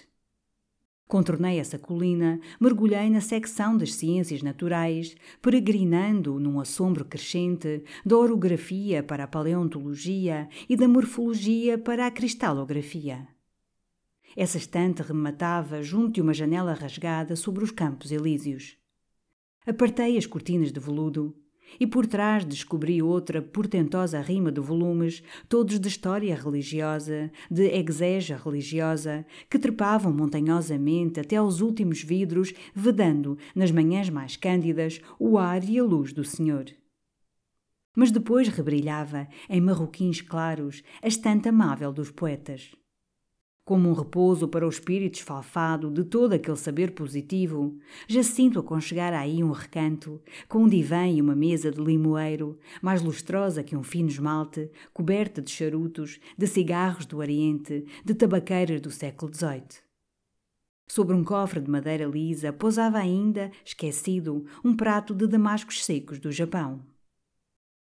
Contornei 1.06 1.60
essa 1.60 1.78
colina, 1.78 2.40
mergulhei 2.60 3.08
na 3.08 3.20
secção 3.20 3.76
das 3.76 3.94
ciências 3.94 4.42
naturais, 4.42 5.14
peregrinando 5.40 6.40
num 6.40 6.58
assombro 6.58 7.04
crescente 7.04 7.84
da 8.04 8.16
orografia 8.16 9.04
para 9.04 9.22
a 9.22 9.28
paleontologia 9.28 10.48
e 10.68 10.74
da 10.74 10.88
morfologia 10.88 11.78
para 11.78 12.08
a 12.08 12.10
cristalografia. 12.10 13.28
Essa 14.36 14.56
estante 14.56 15.02
rematava 15.02 15.82
junto 15.82 16.14
de 16.14 16.22
uma 16.22 16.32
janela 16.32 16.72
rasgada 16.72 17.36
sobre 17.36 17.62
os 17.62 17.70
campos 17.70 18.10
elíseos. 18.10 18.76
Apartei 19.66 20.16
as 20.16 20.26
cortinas 20.26 20.72
de 20.72 20.80
veludo 20.80 21.36
e 21.78 21.86
por 21.86 22.06
trás 22.06 22.44
descobri 22.44 23.02
outra 23.02 23.40
portentosa 23.40 24.20
rima 24.20 24.50
de 24.50 24.60
volumes, 24.60 25.22
todos 25.48 25.78
de 25.78 25.88
história 25.88 26.34
religiosa, 26.34 27.30
de 27.50 27.66
exégia 27.68 28.36
religiosa, 28.36 29.24
que 29.48 29.58
trepavam 29.58 30.12
montanhosamente 30.12 31.20
até 31.20 31.36
aos 31.36 31.60
últimos 31.60 32.02
vidros, 32.02 32.52
vedando, 32.74 33.38
nas 33.54 33.70
manhãs 33.70 34.10
mais 34.10 34.36
cândidas, 34.36 35.00
o 35.18 35.38
ar 35.38 35.64
e 35.64 35.78
a 35.78 35.84
luz 35.84 36.12
do 36.12 36.24
Senhor. 36.24 36.66
Mas 37.94 38.10
depois 38.10 38.48
rebrilhava, 38.48 39.28
em 39.48 39.60
marroquins 39.60 40.20
claros, 40.20 40.82
a 41.02 41.08
estante 41.08 41.48
amável 41.48 41.92
dos 41.92 42.10
poetas 42.10 42.72
como 43.64 43.88
um 43.88 43.92
repouso 43.92 44.48
para 44.48 44.66
o 44.66 44.68
espírito 44.68 45.16
esfalfado 45.16 45.90
de 45.90 46.04
todo 46.04 46.32
aquele 46.32 46.56
saber 46.56 46.92
positivo, 46.92 47.78
já 48.08 48.22
sinto 48.22 48.58
aconchegar 48.58 49.12
aí 49.12 49.42
um 49.42 49.52
recanto, 49.52 50.20
com 50.48 50.64
um 50.64 50.68
divã 50.68 51.06
e 51.06 51.20
uma 51.20 51.36
mesa 51.36 51.70
de 51.70 51.80
limoeiro, 51.80 52.58
mais 52.80 53.02
lustrosa 53.02 53.62
que 53.62 53.76
um 53.76 53.82
fino 53.82 54.08
esmalte, 54.08 54.70
coberta 54.92 55.40
de 55.40 55.50
charutos, 55.50 56.18
de 56.36 56.46
cigarros 56.46 57.06
do 57.06 57.18
Oriente, 57.18 57.86
de 58.04 58.14
tabaqueiras 58.14 58.80
do 58.80 58.90
século 58.90 59.32
XVIII. 59.32 59.82
Sobre 60.88 61.14
um 61.14 61.22
cofre 61.22 61.60
de 61.60 61.70
madeira 61.70 62.04
lisa 62.04 62.52
pousava 62.52 62.98
ainda, 62.98 63.50
esquecido, 63.64 64.44
um 64.64 64.76
prato 64.76 65.14
de 65.14 65.26
damascos 65.28 65.84
secos 65.84 66.18
do 66.18 66.32
Japão. 66.32 66.84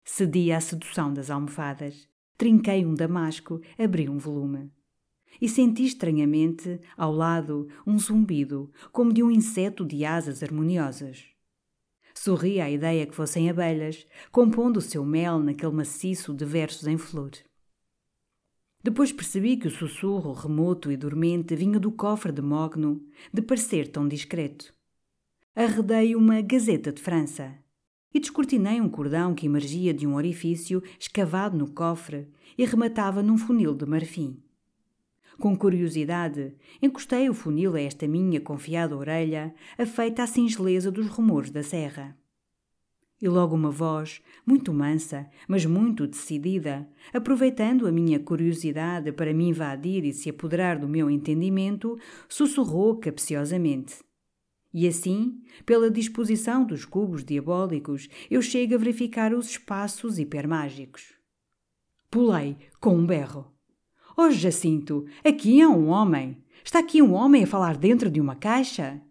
Cedi 0.05 0.51
à 0.51 0.61
sedução 0.61 1.13
das 1.13 1.29
almofadas. 1.29 2.07
Trinquei 2.37 2.85
um 2.85 2.93
damasco, 2.93 3.61
abri 3.77 4.09
um 4.09 4.17
volume 4.17 4.71
e 5.41 5.49
senti 5.49 5.85
estranhamente, 5.85 6.79
ao 6.97 7.11
lado, 7.11 7.67
um 7.85 7.97
zumbido, 7.97 8.71
como 8.91 9.13
de 9.13 9.21
um 9.21 9.31
inseto 9.31 9.85
de 9.85 10.05
asas 10.05 10.41
harmoniosas. 10.41 11.25
Sorri 12.13 12.61
à 12.61 12.71
ideia 12.71 13.05
que 13.05 13.15
fossem 13.15 13.49
abelhas, 13.49 14.07
compondo 14.31 14.77
o 14.77 14.81
seu 14.81 15.05
mel 15.05 15.39
naquele 15.39 15.73
maciço 15.73 16.33
de 16.33 16.45
versos 16.45 16.87
em 16.87 16.97
flor. 16.97 17.31
Depois 18.81 19.11
percebi 19.11 19.57
que 19.57 19.67
o 19.67 19.71
sussurro 19.71 20.31
remoto 20.31 20.91
e 20.91 20.97
dormente 20.97 21.55
vinha 21.55 21.79
do 21.79 21.91
cofre 21.91 22.31
de 22.31 22.41
mogno, 22.41 23.03
de 23.33 23.41
parecer 23.41 23.87
tão 23.87 24.07
discreto. 24.07 24.73
Arredei 25.55 26.15
uma 26.15 26.39
Gazeta 26.41 26.91
de 26.91 27.01
França 27.01 27.57
e 28.13 28.19
descortinei 28.19 28.79
um 28.79 28.87
cordão 28.87 29.33
que 29.33 29.45
emergia 29.45 29.93
de 29.93 30.05
um 30.05 30.15
orifício 30.15 30.81
escavado 30.99 31.57
no 31.57 31.69
cofre 31.71 32.29
e 32.57 32.63
rematava 32.63 33.21
num 33.21 33.37
funil 33.37 33.73
de 33.73 33.85
marfim. 33.85 34.41
Com 35.39 35.55
curiosidade, 35.55 36.55
encostei 36.81 37.29
o 37.29 37.33
funil 37.33 37.75
a 37.75 37.81
esta 37.81 38.07
minha 38.07 38.39
confiada 38.39 38.95
orelha, 38.95 39.53
afeita 39.77 40.23
à 40.23 40.27
singeleza 40.27 40.89
dos 40.91 41.07
rumores 41.07 41.49
da 41.49 41.61
serra. 41.61 42.17
E 43.21 43.27
logo 43.27 43.55
uma 43.55 43.71
voz, 43.71 44.21
muito 44.45 44.73
mansa, 44.73 45.29
mas 45.47 45.65
muito 45.65 46.05
decidida, 46.05 46.87
aproveitando 47.13 47.87
a 47.87 47.91
minha 47.91 48.19
curiosidade 48.19 49.11
para 49.11 49.33
me 49.33 49.47
invadir 49.47 50.03
e 50.03 50.13
se 50.13 50.29
apoderar 50.29 50.77
do 50.77 50.87
meu 50.87 51.09
entendimento, 51.09 51.97
sussurrou 52.27 52.97
capciosamente. 52.97 53.95
E 54.73 54.85
assim, 54.85 55.41
pela 55.65 55.89
disposição 55.89 56.65
dos 56.65 56.83
cubos 56.83 57.23
diabólicos, 57.23 58.09
eu 58.29 58.41
chego 58.41 58.75
a 58.75 58.77
verificar 58.77 59.33
os 59.33 59.49
espaços 59.49 60.19
hipermágicos. 60.19 61.13
Pulei 62.11 62.57
com 62.81 62.97
um 62.97 63.05
berro. 63.05 63.54
Oh, 64.17 64.31
Jacinto, 64.31 65.05
aqui 65.25 65.61
há 65.61 65.67
um 65.67 65.89
homem. 65.89 66.41
Está 66.63 66.79
aqui 66.79 67.01
um 67.01 67.13
homem 67.13 67.43
a 67.43 67.47
falar 67.47 67.75
dentro 67.75 68.09
de 68.09 68.21
uma 68.21 68.33
caixa? 68.33 69.01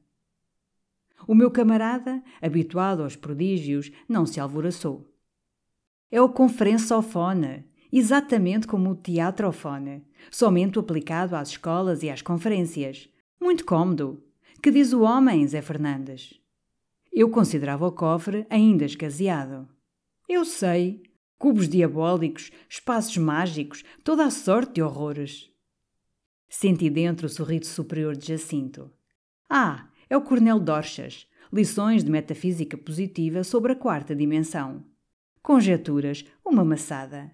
O 1.28 1.34
meu 1.34 1.50
camarada, 1.50 2.22
habituado 2.40 3.02
aos 3.02 3.14
prodígios, 3.14 3.92
não 4.08 4.24
se 4.24 4.40
alvoroçou. 4.40 5.06
É 6.10 6.22
o 6.22 6.28
conferençofone, 6.30 7.66
exatamente 7.92 8.66
como 8.66 8.90
o 8.90 8.94
teatrofone, 8.94 10.02
somente 10.30 10.78
aplicado 10.78 11.36
às 11.36 11.50
escolas 11.50 12.02
e 12.02 12.08
às 12.08 12.22
conferências. 12.22 13.08
Muito 13.38 13.66
cômodo. 13.66 14.22
Que 14.62 14.70
diz 14.70 14.94
o 14.94 15.02
homem, 15.02 15.46
Zé 15.46 15.60
Fernandes? 15.60 16.40
Eu 17.12 17.28
considerava 17.28 17.86
o 17.86 17.92
cofre 17.92 18.46
ainda 18.48 18.86
escaseado. 18.86 19.68
Eu 20.26 20.46
sei, 20.46 21.02
cubos 21.44 21.68
diabólicos, 21.68 22.50
espaços 22.70 23.18
mágicos, 23.18 23.84
toda 24.02 24.24
a 24.24 24.30
sorte 24.30 24.76
de 24.76 24.82
horrores. 24.82 25.50
Senti 26.48 26.88
dentro 26.88 27.26
o 27.26 27.28
sorriso 27.28 27.66
superior 27.66 28.16
de 28.16 28.28
Jacinto. 28.28 28.90
Ah, 29.46 29.90
é 30.08 30.16
o 30.16 30.22
Cornel 30.22 30.58
Dorchas, 30.58 31.26
lições 31.52 32.02
de 32.02 32.10
metafísica 32.10 32.78
positiva 32.78 33.44
sobre 33.44 33.72
a 33.72 33.76
quarta 33.76 34.16
dimensão. 34.16 34.86
Conjeturas, 35.42 36.24
uma 36.42 36.64
maçada. 36.64 37.30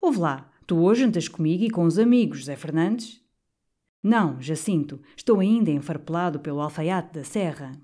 Ouve 0.00 0.18
lá, 0.18 0.50
tu 0.66 0.78
hoje 0.78 1.04
andas 1.04 1.28
comigo 1.28 1.62
e 1.62 1.70
com 1.70 1.84
os 1.84 2.00
amigos, 2.00 2.46
Zé 2.46 2.56
Fernandes? 2.56 3.22
Não, 4.02 4.42
Jacinto, 4.42 5.00
estou 5.16 5.38
ainda 5.38 5.70
enfarpelado 5.70 6.40
pelo 6.40 6.60
alfaiate 6.60 7.14
da 7.14 7.22
serra. 7.22 7.80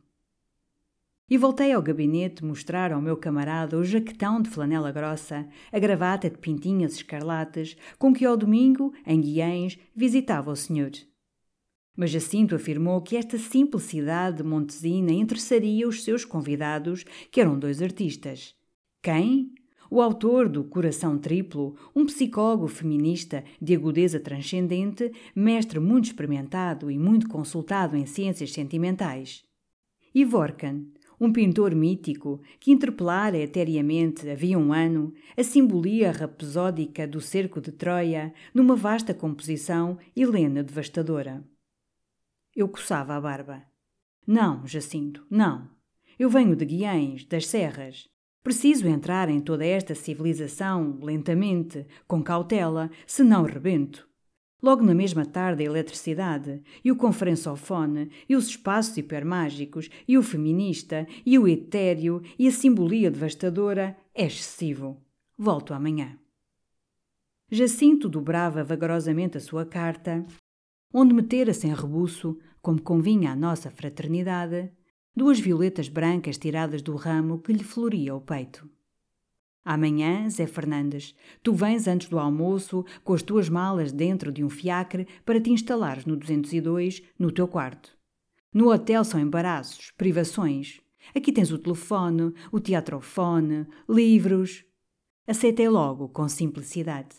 E 1.32 1.38
voltei 1.38 1.72
ao 1.72 1.80
gabinete 1.80 2.44
mostrar 2.44 2.92
ao 2.92 3.00
meu 3.00 3.16
camarada 3.16 3.78
o 3.78 3.82
jaquetão 3.82 4.42
de 4.42 4.50
flanela 4.50 4.92
grossa, 4.92 5.48
a 5.72 5.78
gravata 5.78 6.28
de 6.28 6.36
pintinhas 6.36 6.92
escarlates, 6.92 7.74
com 7.98 8.12
que 8.12 8.26
ao 8.26 8.36
domingo, 8.36 8.92
em 9.06 9.18
Guiães, 9.18 9.78
visitava 9.96 10.50
o 10.50 10.54
senhor. 10.54 10.90
Mas 11.96 12.10
Jacinto 12.10 12.54
afirmou 12.54 13.00
que 13.00 13.16
esta 13.16 13.38
simplicidade 13.38 14.36
de 14.36 14.42
Montesina 14.42 15.10
interessaria 15.10 15.88
os 15.88 16.04
seus 16.04 16.22
convidados, 16.22 17.02
que 17.30 17.40
eram 17.40 17.58
dois 17.58 17.80
artistas. 17.80 18.54
Quem? 19.00 19.54
O 19.90 20.02
autor 20.02 20.50
do 20.50 20.62
Coração 20.62 21.16
Triplo, 21.16 21.76
um 21.96 22.04
psicólogo 22.04 22.68
feminista 22.68 23.42
de 23.58 23.74
agudeza 23.74 24.20
transcendente, 24.20 25.10
mestre 25.34 25.80
muito 25.80 26.04
experimentado 26.04 26.90
e 26.90 26.98
muito 26.98 27.26
consultado 27.26 27.96
em 27.96 28.04
ciências 28.04 28.52
sentimentais. 28.52 29.42
E 30.14 30.26
Vorkan, 30.26 30.84
um 31.22 31.32
pintor 31.32 31.72
mítico 31.72 32.40
que 32.58 32.72
interpelara 32.72 33.38
eteriamente, 33.38 34.28
havia 34.28 34.58
um 34.58 34.72
ano, 34.72 35.14
a 35.36 35.44
simbolia 35.44 36.10
rapsódica 36.10 37.06
do 37.06 37.20
cerco 37.20 37.60
de 37.60 37.70
Troia 37.70 38.34
numa 38.52 38.74
vasta 38.74 39.14
composição 39.14 39.98
helena 40.16 40.64
devastadora. 40.64 41.44
Eu 42.56 42.68
coçava 42.68 43.14
a 43.14 43.20
barba. 43.20 43.62
Não, 44.26 44.66
Jacinto, 44.66 45.24
não. 45.30 45.70
Eu 46.18 46.28
venho 46.28 46.56
de 46.56 46.64
Guiães, 46.64 47.24
das 47.24 47.46
serras. 47.46 48.08
Preciso 48.42 48.88
entrar 48.88 49.28
em 49.28 49.38
toda 49.38 49.64
esta 49.64 49.94
civilização 49.94 50.98
lentamente, 51.00 51.86
com 52.08 52.20
cautela, 52.20 52.90
senão 53.06 53.44
rebento. 53.44 54.08
Logo 54.62 54.84
na 54.84 54.94
mesma 54.94 55.26
tarde 55.26 55.64
a 55.64 55.66
eletricidade, 55.66 56.62
e 56.84 56.92
o 56.92 56.96
conferençofone, 56.96 58.10
e 58.28 58.36
os 58.36 58.46
espaços 58.46 58.96
hipermágicos, 58.96 59.90
e 60.06 60.16
o 60.16 60.22
feminista, 60.22 61.04
e 61.26 61.36
o 61.36 61.48
etéreo, 61.48 62.22
e 62.38 62.46
a 62.46 62.52
simbolia 62.52 63.10
devastadora 63.10 63.96
é 64.14 64.24
excessivo. 64.24 65.02
Volto 65.36 65.74
amanhã. 65.74 66.16
Jacinto 67.50 68.08
dobrava 68.08 68.62
vagarosamente 68.62 69.36
a 69.36 69.40
sua 69.40 69.66
carta, 69.66 70.24
onde 70.94 71.12
metera 71.12 71.52
sem 71.52 71.74
rebuço, 71.74 72.38
como 72.60 72.80
convinha 72.80 73.32
à 73.32 73.36
nossa 73.36 73.68
fraternidade, 73.68 74.70
duas 75.14 75.40
violetas 75.40 75.88
brancas 75.88 76.38
tiradas 76.38 76.82
do 76.82 76.94
ramo 76.94 77.40
que 77.40 77.52
lhe 77.52 77.64
floria 77.64 78.14
o 78.14 78.20
peito. 78.20 78.70
Amanhã, 79.64 80.28
Zé 80.28 80.46
Fernandes, 80.46 81.14
tu 81.42 81.54
vens 81.54 81.86
antes 81.86 82.08
do 82.08 82.18
almoço 82.18 82.84
com 83.04 83.14
as 83.14 83.22
tuas 83.22 83.48
malas 83.48 83.92
dentro 83.92 84.32
de 84.32 84.42
um 84.42 84.50
fiacre 84.50 85.06
para 85.24 85.40
te 85.40 85.50
instalares 85.50 86.04
no 86.04 86.16
202, 86.16 87.02
no 87.18 87.30
teu 87.30 87.46
quarto. 87.46 87.96
No 88.52 88.72
hotel 88.72 89.04
são 89.04 89.20
embaraços, 89.20 89.92
privações. 89.92 90.80
Aqui 91.14 91.32
tens 91.32 91.52
o 91.52 91.58
telefone, 91.58 92.34
o 92.50 92.58
teatrofone, 92.58 93.66
livros. 93.88 94.64
Aceitei 95.26 95.68
logo, 95.68 96.08
com 96.08 96.28
simplicidade. 96.28 97.16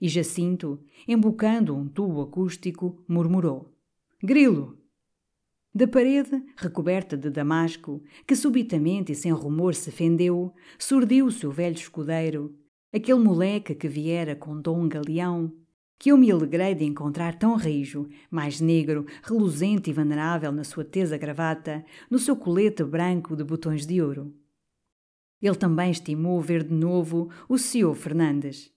E 0.00 0.08
Jacinto, 0.08 0.80
embocando 1.06 1.74
um 1.74 1.88
tubo 1.88 2.20
acústico, 2.20 3.02
murmurou: 3.08 3.74
Grilo! 4.22 4.78
Da 5.78 5.86
parede, 5.86 6.42
recoberta 6.56 7.16
de 7.16 7.30
damasco, 7.30 8.02
que 8.26 8.34
subitamente 8.34 9.12
e 9.12 9.14
sem 9.14 9.30
rumor 9.30 9.76
se 9.76 9.92
fendeu, 9.92 10.52
surdiu 10.76 11.26
o 11.26 11.30
seu 11.30 11.52
velho 11.52 11.76
escudeiro, 11.76 12.52
aquele 12.92 13.20
moleque 13.20 13.76
que 13.76 13.86
viera 13.86 14.34
com 14.34 14.60
Dom 14.60 14.88
Galeão, 14.88 15.52
que 15.96 16.10
eu 16.10 16.16
me 16.18 16.32
alegrei 16.32 16.74
de 16.74 16.84
encontrar 16.84 17.38
tão 17.38 17.54
rijo, 17.54 18.08
mais 18.28 18.60
negro, 18.60 19.06
reluzente 19.22 19.88
e 19.88 19.92
venerável 19.92 20.50
na 20.50 20.64
sua 20.64 20.84
tesa 20.84 21.16
gravata, 21.16 21.84
no 22.10 22.18
seu 22.18 22.34
colete 22.34 22.82
branco 22.82 23.36
de 23.36 23.44
botões 23.44 23.86
de 23.86 24.02
ouro. 24.02 24.34
Ele 25.40 25.54
também 25.54 25.92
estimou 25.92 26.40
ver 26.40 26.64
de 26.64 26.74
novo 26.74 27.30
o 27.48 27.56
senhor 27.56 27.94
Fernandes. 27.94 28.76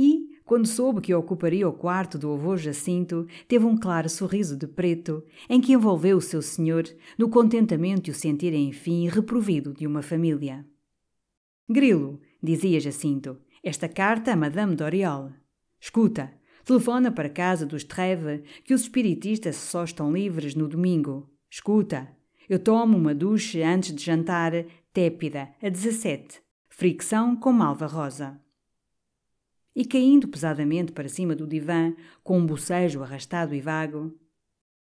E, 0.00 0.30
quando 0.44 0.68
soube 0.68 1.00
que 1.00 1.12
ocuparia 1.12 1.68
o 1.68 1.72
quarto 1.72 2.16
do 2.16 2.32
avô 2.32 2.56
Jacinto, 2.56 3.26
teve 3.48 3.64
um 3.64 3.76
claro 3.76 4.08
sorriso 4.08 4.56
de 4.56 4.64
preto, 4.64 5.24
em 5.50 5.60
que 5.60 5.72
envolveu 5.72 6.18
o 6.18 6.22
seu 6.22 6.40
senhor, 6.40 6.84
no 7.18 7.28
contentamento 7.28 8.02
de 8.02 8.12
o 8.12 8.14
sentir 8.14 8.54
enfim 8.54 9.08
reprovido 9.08 9.74
de 9.74 9.88
uma 9.88 10.00
família. 10.00 10.64
Grilo, 11.68 12.20
dizia 12.40 12.78
Jacinto, 12.78 13.40
esta 13.60 13.88
carta 13.88 14.32
a 14.32 14.36
Madame 14.36 14.76
Doriol. 14.76 15.32
Escuta, 15.80 16.32
telefona 16.64 17.10
para 17.10 17.28
casa 17.28 17.66
dos 17.66 17.82
Treve, 17.82 18.44
que 18.62 18.74
os 18.74 18.82
espiritistas 18.82 19.56
só 19.56 19.82
estão 19.82 20.12
livres 20.12 20.54
no 20.54 20.68
domingo. 20.68 21.28
Escuta, 21.50 22.08
eu 22.48 22.60
tomo 22.60 22.96
uma 22.96 23.12
duche 23.12 23.64
antes 23.64 23.92
de 23.92 24.04
jantar, 24.04 24.52
tépida, 24.92 25.48
a 25.60 25.68
17. 25.68 26.40
Fricção 26.68 27.34
com 27.34 27.52
malva 27.52 27.88
rosa 27.88 28.40
e 29.78 29.84
caindo 29.84 30.26
pesadamente 30.26 30.90
para 30.90 31.08
cima 31.08 31.36
do 31.36 31.46
divã, 31.46 31.94
com 32.24 32.36
um 32.36 32.44
bocejo 32.44 33.00
arrastado 33.00 33.54
e 33.54 33.60
vago. 33.60 34.12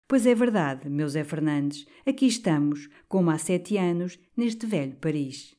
Pois 0.08 0.26
é 0.26 0.34
verdade, 0.34 0.90
meu 0.90 1.08
Zé 1.08 1.24
Fernandes, 1.24 1.86
aqui 2.04 2.26
estamos, 2.26 2.90
como 3.08 3.30
há 3.30 3.38
sete 3.38 3.78
anos, 3.78 4.18
neste 4.36 4.66
velho 4.66 4.96
Paris. 4.96 5.56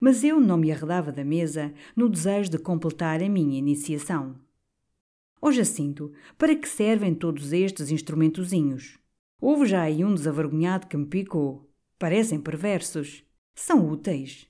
Mas 0.00 0.24
eu 0.24 0.40
não 0.40 0.56
me 0.56 0.72
arredava 0.72 1.12
da 1.12 1.24
mesa 1.24 1.72
no 1.94 2.08
desejo 2.08 2.50
de 2.50 2.58
completar 2.58 3.22
a 3.22 3.28
minha 3.28 3.60
iniciação. 3.60 4.34
Ó 5.40 5.46
oh 5.46 5.52
Jacinto, 5.52 6.12
para 6.36 6.56
que 6.56 6.68
servem 6.68 7.14
todos 7.14 7.52
estes 7.52 7.92
instrumentozinhos? 7.92 8.98
Houve 9.40 9.66
já 9.66 9.82
aí 9.82 10.04
um 10.04 10.12
desavergonhado 10.12 10.88
que 10.88 10.96
me 10.96 11.06
picou. 11.06 11.70
Parecem 11.96 12.40
perversos. 12.40 13.22
São 13.54 13.88
úteis. 13.88 14.48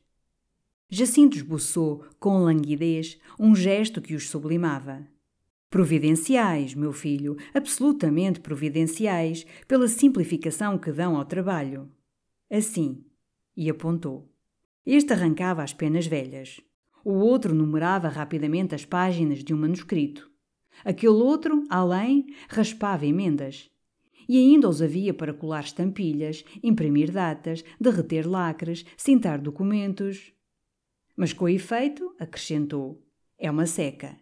Jacinto 0.89 1.37
esboçou, 1.37 2.05
com 2.21 2.39
languidez, 2.39 3.19
um 3.41 3.57
gesto 3.57 4.01
que 4.01 4.15
os 4.15 4.29
sublimava. 4.31 5.05
Providenciais, 5.69 6.75
meu 6.75 6.93
filho, 6.93 7.37
absolutamente 7.53 8.39
providenciais, 8.39 9.45
pela 9.67 9.89
simplificação 9.89 10.79
que 10.79 10.93
dão 10.93 11.17
ao 11.17 11.25
trabalho. 11.25 11.91
Assim, 12.49 13.05
e 13.57 13.69
apontou. 13.69 14.31
Este 14.85 15.13
arrancava 15.13 15.65
as 15.65 15.73
penas 15.73 16.07
velhas. 16.07 16.61
O 17.05 17.15
outro 17.15 17.53
numerava 17.53 18.09
rapidamente 18.09 18.73
as 18.73 18.85
páginas 18.85 19.43
de 19.43 19.53
um 19.53 19.59
manuscrito. 19.59 20.31
Aquele 20.85 21.15
outro, 21.15 21.65
além, 21.69 22.27
raspava 22.49 23.05
emendas. 23.05 23.69
E 24.29 24.39
ainda 24.39 24.69
os 24.69 24.81
havia 24.81 25.13
para 25.13 25.35
colar 25.35 25.65
estampilhas, 25.65 26.45
imprimir 26.63 27.11
datas, 27.11 27.65
derreter 27.81 28.25
lacres, 28.29 28.85
cintar 28.97 29.41
documentos. 29.41 30.36
Mas 31.17 31.33
com 31.33 31.49
efeito, 31.49 32.15
acrescentou, 32.19 33.03
é 33.39 33.51
uma 33.51 33.67
seca. 33.67 34.17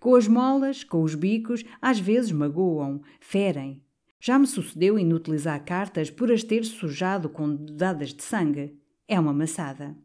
Com 0.00 0.14
as 0.14 0.28
molas, 0.28 0.84
com 0.84 1.02
os 1.02 1.14
bicos, 1.14 1.64
às 1.82 1.98
vezes 1.98 2.30
magoam, 2.30 3.02
ferem. 3.18 3.82
Já 4.20 4.38
me 4.38 4.46
sucedeu 4.46 4.98
inutilizar 4.98 5.64
cartas 5.64 6.10
por 6.10 6.30
as 6.30 6.44
ter 6.44 6.64
sujado 6.64 7.28
com 7.28 7.54
dadas 7.54 8.14
de 8.14 8.22
sangue. 8.22 8.78
É 9.08 9.18
uma 9.18 9.32
maçada. 9.32 9.96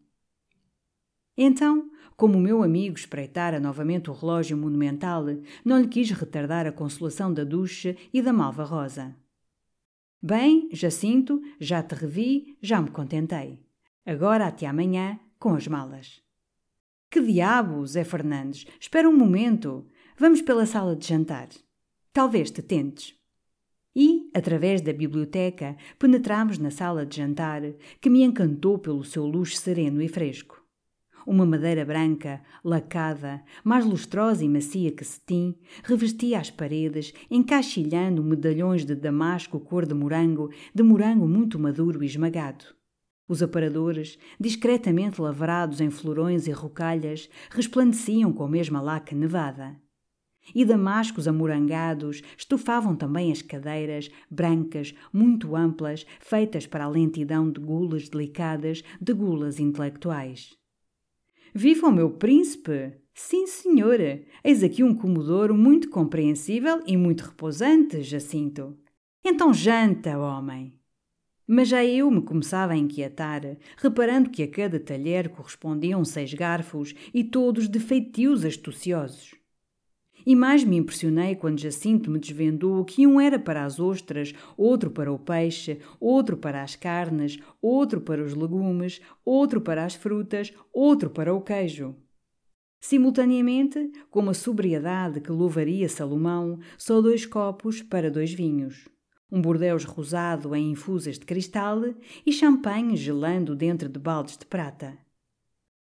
Então, 1.37 1.91
como 2.15 2.37
o 2.37 2.41
meu 2.41 2.63
amigo 2.63 2.95
espreitara 2.95 3.59
novamente 3.59 4.09
o 4.09 4.13
relógio 4.13 4.57
monumental, 4.57 5.25
não 5.65 5.79
lhe 5.79 5.87
quis 5.87 6.09
retardar 6.11 6.65
a 6.65 6.71
consolação 6.71 7.33
da 7.33 7.43
ducha 7.43 7.95
e 8.13 8.21
da 8.21 8.31
malva 8.31 8.63
rosa. 8.63 9.15
Bem, 10.21 10.69
Jacinto, 10.71 11.41
já 11.59 11.83
te 11.83 11.95
revi, 11.95 12.57
já 12.61 12.81
me 12.81 12.89
contentei. 12.89 13.59
Agora 14.05 14.47
até 14.47 14.65
amanhã, 14.67 15.19
com 15.37 15.53
as 15.53 15.67
malas. 15.67 16.22
Que 17.13 17.21
diabo, 17.21 17.85
Zé 17.85 18.03
Fernandes? 18.03 18.65
Espera 18.79 19.07
um 19.07 19.15
momento. 19.15 19.85
Vamos 20.17 20.41
pela 20.41 20.65
sala 20.65 20.95
de 20.95 21.05
jantar. 21.05 21.47
Talvez 22.11 22.49
te 22.49 22.63
tentes. 22.63 23.13
E, 23.95 24.31
através 24.33 24.81
da 24.81 24.91
biblioteca, 24.91 25.77
penetramos 25.99 26.57
na 26.57 26.71
sala 26.71 27.05
de 27.05 27.17
jantar, 27.17 27.61
que 28.01 28.09
me 28.09 28.23
encantou 28.23 28.79
pelo 28.79 29.03
seu 29.03 29.27
luxo 29.27 29.57
sereno 29.57 30.01
e 30.01 30.07
fresco. 30.07 30.65
Uma 31.27 31.45
madeira 31.45 31.85
branca, 31.85 32.41
lacada, 32.63 33.43
mais 33.63 33.85
lustrosa 33.85 34.43
e 34.43 34.49
macia 34.49 34.89
que 34.89 35.05
cetim, 35.05 35.53
revestia 35.83 36.39
as 36.39 36.49
paredes, 36.49 37.13
encaixilhando 37.29 38.23
medalhões 38.23 38.85
de 38.85 38.95
damasco 38.95 39.59
cor 39.59 39.85
de 39.85 39.93
morango, 39.93 40.49
de 40.73 40.81
morango 40.81 41.27
muito 41.27 41.59
maduro 41.59 42.01
e 42.01 42.07
esmagado. 42.07 42.65
Os 43.27 43.41
aparadores, 43.41 44.17
discretamente 44.39 45.21
lavrados 45.21 45.79
em 45.79 45.89
florões 45.89 46.45
e 46.47 46.51
rocalhas, 46.51 47.29
resplandeciam 47.49 48.33
com 48.33 48.43
a 48.43 48.49
mesma 48.49 48.81
laca 48.81 49.15
nevada. 49.15 49.81
E 50.53 50.65
damascos 50.65 51.27
amorangados 51.27 52.21
estufavam 52.37 52.95
também 52.95 53.31
as 53.31 53.41
cadeiras, 53.41 54.09
brancas, 54.29 54.93
muito 55.11 55.55
amplas, 55.55 56.05
feitas 56.19 56.67
para 56.67 56.83
a 56.83 56.89
lentidão 56.89 57.49
de 57.49 57.61
gulas 57.61 58.09
delicadas, 58.09 58.83
de 58.99 59.13
gulas 59.13 59.59
intelectuais. 59.59 60.49
Viva 61.55 61.87
o 61.87 61.91
meu 61.91 62.09
príncipe! 62.09 62.93
Sim, 63.13 63.45
senhora, 63.45 64.23
eis 64.43 64.63
aqui 64.63 64.83
um 64.83 64.95
comodouro 64.95 65.55
muito 65.55 65.87
compreensível 65.89 66.81
e 66.85 66.97
muito 66.97 67.21
repousante, 67.21 68.01
Jacinto. 68.01 68.75
Então 69.23 69.53
janta, 69.53 70.17
homem. 70.17 70.82
Mas 71.47 71.67
já 71.67 71.83
eu 71.83 72.09
me 72.09 72.21
começava 72.21 72.73
a 72.73 72.77
inquietar, 72.77 73.57
reparando 73.77 74.29
que 74.29 74.43
a 74.43 74.47
cada 74.47 74.79
talher 74.79 75.29
correspondiam 75.29 76.03
seis 76.05 76.33
garfos 76.33 76.93
e 77.13 77.23
todos 77.23 77.67
de 77.67 77.79
feitios 77.79 78.45
astuciosos. 78.45 79.35
E 80.25 80.35
mais 80.35 80.63
me 80.63 80.77
impressionei 80.77 81.35
quando 81.35 81.59
Jacinto 81.59 82.09
me 82.09 82.17
desvendou 82.17 82.85
que 82.85 83.05
um 83.05 83.19
era 83.19 83.37
para 83.37 83.65
as 83.65 83.79
ostras, 83.79 84.33
outro 84.55 84.89
para 84.89 85.11
o 85.11 85.19
peixe, 85.19 85.79
outro 85.99 86.37
para 86.37 86.63
as 86.63 86.77
carnes, 86.77 87.39
outro 87.61 87.99
para 87.99 88.23
os 88.23 88.33
legumes, 88.33 89.01
outro 89.25 89.59
para 89.59 89.83
as 89.83 89.95
frutas, 89.95 90.53
outro 90.71 91.09
para 91.09 91.33
o 91.33 91.41
queijo. 91.41 91.95
Simultaneamente, 92.79 93.91
com 94.09 94.21
uma 94.21 94.33
sobriedade 94.33 95.19
que 95.19 95.31
louvaria 95.31 95.87
Salomão, 95.89 96.59
só 96.77 97.01
dois 97.01 97.25
copos 97.25 97.81
para 97.81 98.11
dois 98.11 98.33
vinhos. 98.33 98.92
Um 99.35 99.41
bordeus 99.41 99.83
rosado 99.83 100.55
em 100.55 100.69
infusas 100.69 101.17
de 101.17 101.25
cristal 101.25 101.81
e 102.23 102.31
champanhe 102.31 102.95
gelando 102.95 103.55
dentro 103.55 103.89
de 103.89 103.97
baldes 103.97 104.37
de 104.37 104.45
prata. 104.45 104.95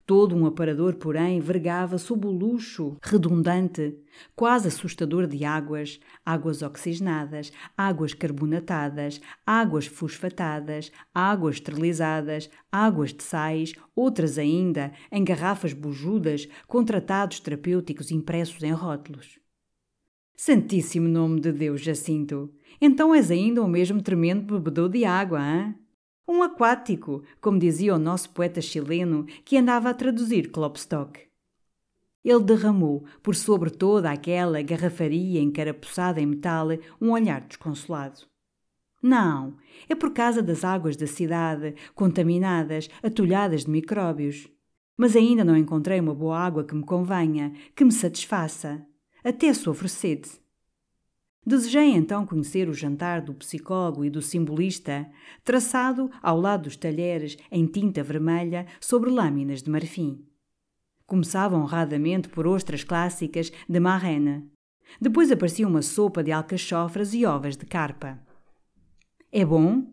Todo 0.06 0.34
um 0.34 0.46
aparador, 0.46 0.94
porém, 0.94 1.40
vergava 1.40 1.98
sob 1.98 2.26
o 2.26 2.30
luxo 2.30 2.96
redundante, 3.02 3.98
quase 4.34 4.68
assustador 4.68 5.26
de 5.26 5.44
águas, 5.44 6.00
águas 6.24 6.62
oxigenadas, 6.62 7.52
águas 7.76 8.14
carbonatadas, 8.14 9.20
águas 9.46 9.84
fosfatadas, 9.84 10.90
águas 11.14 11.56
esterilizadas, 11.56 12.48
águas 12.72 13.12
de 13.12 13.24
sais, 13.24 13.74
outras 13.94 14.38
ainda, 14.38 14.90
em 15.12 15.22
garrafas 15.22 15.74
bujudas, 15.74 16.48
com 16.66 16.82
tratados 16.82 17.40
terapêuticos 17.40 18.10
impressos 18.10 18.62
em 18.62 18.72
rótulos. 18.72 19.43
Santíssimo 20.36 21.08
nome 21.08 21.40
de 21.40 21.52
Deus, 21.52 21.80
Jacinto! 21.80 22.52
Então 22.80 23.14
és 23.14 23.30
ainda 23.30 23.62
o 23.62 23.68
mesmo 23.68 24.02
tremendo 24.02 24.58
bebedor 24.58 24.88
de 24.88 25.04
água, 25.04 25.40
hã? 25.40 25.74
Um 26.26 26.42
aquático, 26.42 27.22
como 27.40 27.58
dizia 27.58 27.94
o 27.94 27.98
nosso 27.98 28.30
poeta 28.30 28.60
chileno 28.60 29.26
que 29.44 29.56
andava 29.56 29.90
a 29.90 29.94
traduzir 29.94 30.50
Klopstock. 30.50 31.20
Ele 32.24 32.42
derramou, 32.42 33.04
por 33.22 33.36
sobre 33.36 33.70
toda 33.70 34.10
aquela 34.10 34.60
garrafaria 34.60 35.40
encarapuçada 35.40 36.20
em 36.20 36.26
metal, 36.26 36.68
um 37.00 37.12
olhar 37.12 37.42
desconsolado. 37.42 38.22
Não, 39.00 39.56
é 39.88 39.94
por 39.94 40.12
causa 40.12 40.42
das 40.42 40.64
águas 40.64 40.96
da 40.96 41.06
cidade, 41.06 41.76
contaminadas, 41.94 42.88
atulhadas 43.02 43.64
de 43.64 43.70
micróbios. 43.70 44.48
Mas 44.96 45.14
ainda 45.14 45.44
não 45.44 45.56
encontrei 45.56 46.00
uma 46.00 46.14
boa 46.14 46.38
água 46.38 46.64
que 46.64 46.74
me 46.74 46.82
convenha, 46.82 47.52
que 47.76 47.84
me 47.84 47.92
satisfaça. 47.92 48.84
Até 49.24 49.54
sofro 49.54 49.88
sede. 49.88 50.30
Desejei 51.46 51.92
então 51.92 52.26
conhecer 52.26 52.68
o 52.68 52.74
jantar 52.74 53.22
do 53.22 53.32
psicólogo 53.32 54.04
e 54.04 54.10
do 54.10 54.20
simbolista, 54.20 55.10
traçado 55.42 56.10
ao 56.22 56.38
lado 56.38 56.64
dos 56.64 56.76
talheres 56.76 57.38
em 57.50 57.66
tinta 57.66 58.02
vermelha 58.02 58.66
sobre 58.78 59.08
lâminas 59.08 59.62
de 59.62 59.70
marfim. 59.70 60.22
Começava 61.06 61.56
honradamente 61.56 62.28
por 62.28 62.46
ostras 62.46 62.84
clássicas 62.84 63.50
de 63.66 63.80
marraine. 63.80 64.46
Depois 65.00 65.32
aparecia 65.32 65.66
uma 65.66 65.80
sopa 65.80 66.22
de 66.22 66.30
alcachofras 66.30 67.14
e 67.14 67.24
ovas 67.24 67.56
de 67.56 67.64
carpa. 67.64 68.22
É 69.32 69.42
bom? 69.42 69.86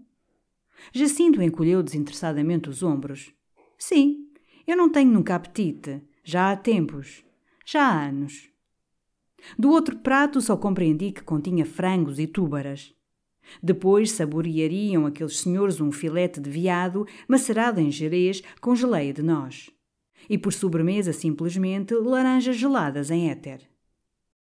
Jacinto 0.93 1.41
encolheu 1.41 1.81
desinteressadamente 1.81 2.69
os 2.69 2.83
ombros. 2.83 3.33
Sim, 3.77 4.29
eu 4.67 4.75
não 4.75 4.91
tenho 4.91 5.09
nunca 5.09 5.35
apetite. 5.35 6.01
Já 6.21 6.51
há 6.51 6.57
tempos. 6.57 7.23
Já 7.65 7.83
há 7.87 8.07
anos. 8.07 8.50
Do 9.57 9.71
outro 9.71 9.97
prato 9.97 10.41
só 10.41 10.55
compreendi 10.55 11.11
que 11.11 11.23
continha 11.23 11.65
frangos 11.65 12.19
e 12.19 12.27
túbaras. 12.27 12.93
Depois 13.61 14.11
saboreariam 14.11 15.05
aqueles 15.05 15.39
senhores 15.39 15.81
um 15.81 15.91
filete 15.91 16.39
de 16.39 16.49
veado 16.49 17.05
macerado 17.27 17.79
em 17.79 17.91
jerez 17.91 18.41
com 18.59 18.75
geleia 18.75 19.13
de 19.13 19.21
noz. 19.21 19.69
E 20.29 20.37
por 20.37 20.53
sobremesa, 20.53 21.11
simplesmente, 21.11 21.93
laranjas 21.95 22.55
geladas 22.55 23.09
em 23.09 23.29
éter. 23.29 23.67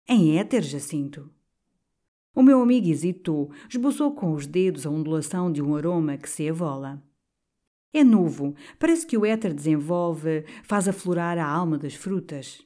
Em 0.09 0.39
éter, 0.39 0.63
Jacinto? 0.63 1.31
O 2.35 2.43
meu 2.43 2.61
amigo 2.61 2.89
hesitou, 2.89 3.51
esboçou 3.69 4.13
com 4.13 4.33
os 4.33 4.47
dedos 4.47 4.87
a 4.87 4.91
ondulação 4.91 5.51
de 5.51 5.63
um 5.63 5.75
aroma 5.75 6.17
que 6.17 6.29
se 6.29 6.45
evola. 6.45 7.03
É 7.93 8.05
novo, 8.05 8.55
parece 8.79 9.07
que 9.07 9.17
o 9.17 9.25
éter 9.25 9.55
desenvolve, 9.55 10.45
faz 10.63 10.87
aflorar 10.87 11.39
a 11.39 11.47
alma 11.47 11.79
das 11.79 11.95
frutas. 11.95 12.63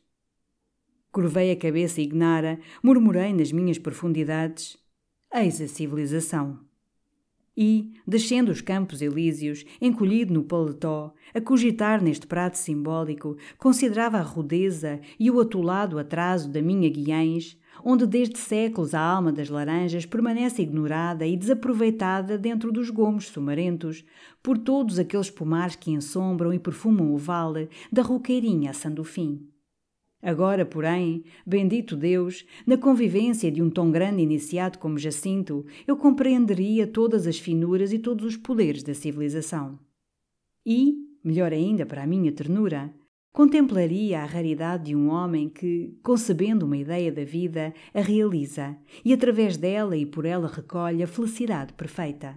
Curvei 1.13 1.51
a 1.51 1.57
cabeça 1.57 2.01
ignara, 2.01 2.61
murmurei 2.81 3.33
nas 3.33 3.51
minhas 3.51 3.79
profundidades: 3.79 4.79
Eis 5.35 5.61
a 5.61 5.67
civilização. 5.67 6.61
E, 7.57 7.95
descendo 8.07 8.53
os 8.53 8.61
campos 8.61 9.03
elíseos, 9.03 9.65
encolhido 9.81 10.33
no 10.33 10.45
paletó, 10.45 11.13
a 11.35 11.41
cogitar 11.41 12.01
neste 12.01 12.29
prato 12.29 12.57
simbólico, 12.57 13.37
considerava 13.59 14.19
a 14.19 14.23
rudeza 14.23 15.01
e 15.19 15.31
o 15.33 15.41
atolado 15.41 15.99
atraso 15.99 16.49
da 16.49 16.63
minha 16.63 16.89
Guiães, 16.89 17.59
onde 17.85 18.07
desde 18.07 18.39
séculos 18.39 18.95
a 18.95 19.01
alma 19.01 19.33
das 19.33 19.49
laranjas 19.49 20.07
permanece 20.07 20.63
ignorada 20.63 21.27
e 21.27 21.37
desaproveitada 21.37 22.39
dentro 22.39 22.71
dos 22.71 22.89
gomos 22.89 23.27
sumarentos, 23.27 24.05
por 24.41 24.57
todos 24.57 24.99
aqueles 24.99 25.29
pomares 25.29 25.75
que 25.75 25.91
ensombram 25.91 26.55
e 26.55 26.59
perfumam 26.59 27.13
o 27.13 27.19
vale, 27.19 27.69
da 27.91 28.01
roqueirinha 28.01 28.71
a 28.71 28.75
Sandofim. 28.75 29.51
Agora, 30.23 30.67
porém, 30.67 31.25
bendito 31.47 31.97
Deus, 31.97 32.45
na 32.67 32.77
convivência 32.77 33.51
de 33.51 33.63
um 33.63 33.71
tão 33.71 33.91
grande 33.91 34.23
iniciado 34.23 34.79
como 34.79 34.99
Jacinto, 34.99 35.65
eu 35.87 35.97
compreenderia 35.97 36.87
todas 36.87 37.27
as 37.27 37.39
finuras 37.39 37.93
e 37.93 37.99
todos 37.99 38.25
os 38.27 38.37
poderes 38.37 38.83
da 38.83 38.93
civilização. 38.93 39.79
E, 40.65 40.95
melhor 41.25 41.53
ainda 41.53 41.87
para 41.87 42.03
a 42.03 42.07
minha 42.07 42.31
ternura, 42.33 42.93
contemplaria 43.33 44.21
a 44.21 44.27
raridade 44.27 44.87
de 44.87 44.97
um 44.97 45.09
homem 45.09 45.49
que, 45.49 45.99
concebendo 46.03 46.67
uma 46.67 46.77
ideia 46.77 47.11
da 47.11 47.25
vida, 47.25 47.73
a 47.95 48.01
realiza 48.01 48.77
e 49.05 49.13
através 49.13 49.57
dela 49.57 49.97
e 49.97 50.05
por 50.05 50.27
ela 50.27 50.49
recolhe 50.49 51.03
a 51.03 51.07
felicidade 51.07 51.73
perfeita. 51.73 52.37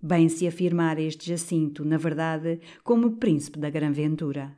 Bem 0.00 0.28
se 0.28 0.46
afirmar 0.46 1.00
este 1.00 1.28
Jacinto, 1.28 1.84
na 1.84 1.96
verdade, 1.96 2.60
como 2.84 3.16
príncipe 3.16 3.58
da 3.58 3.68
gran 3.68 3.90
ventura. 3.90 4.57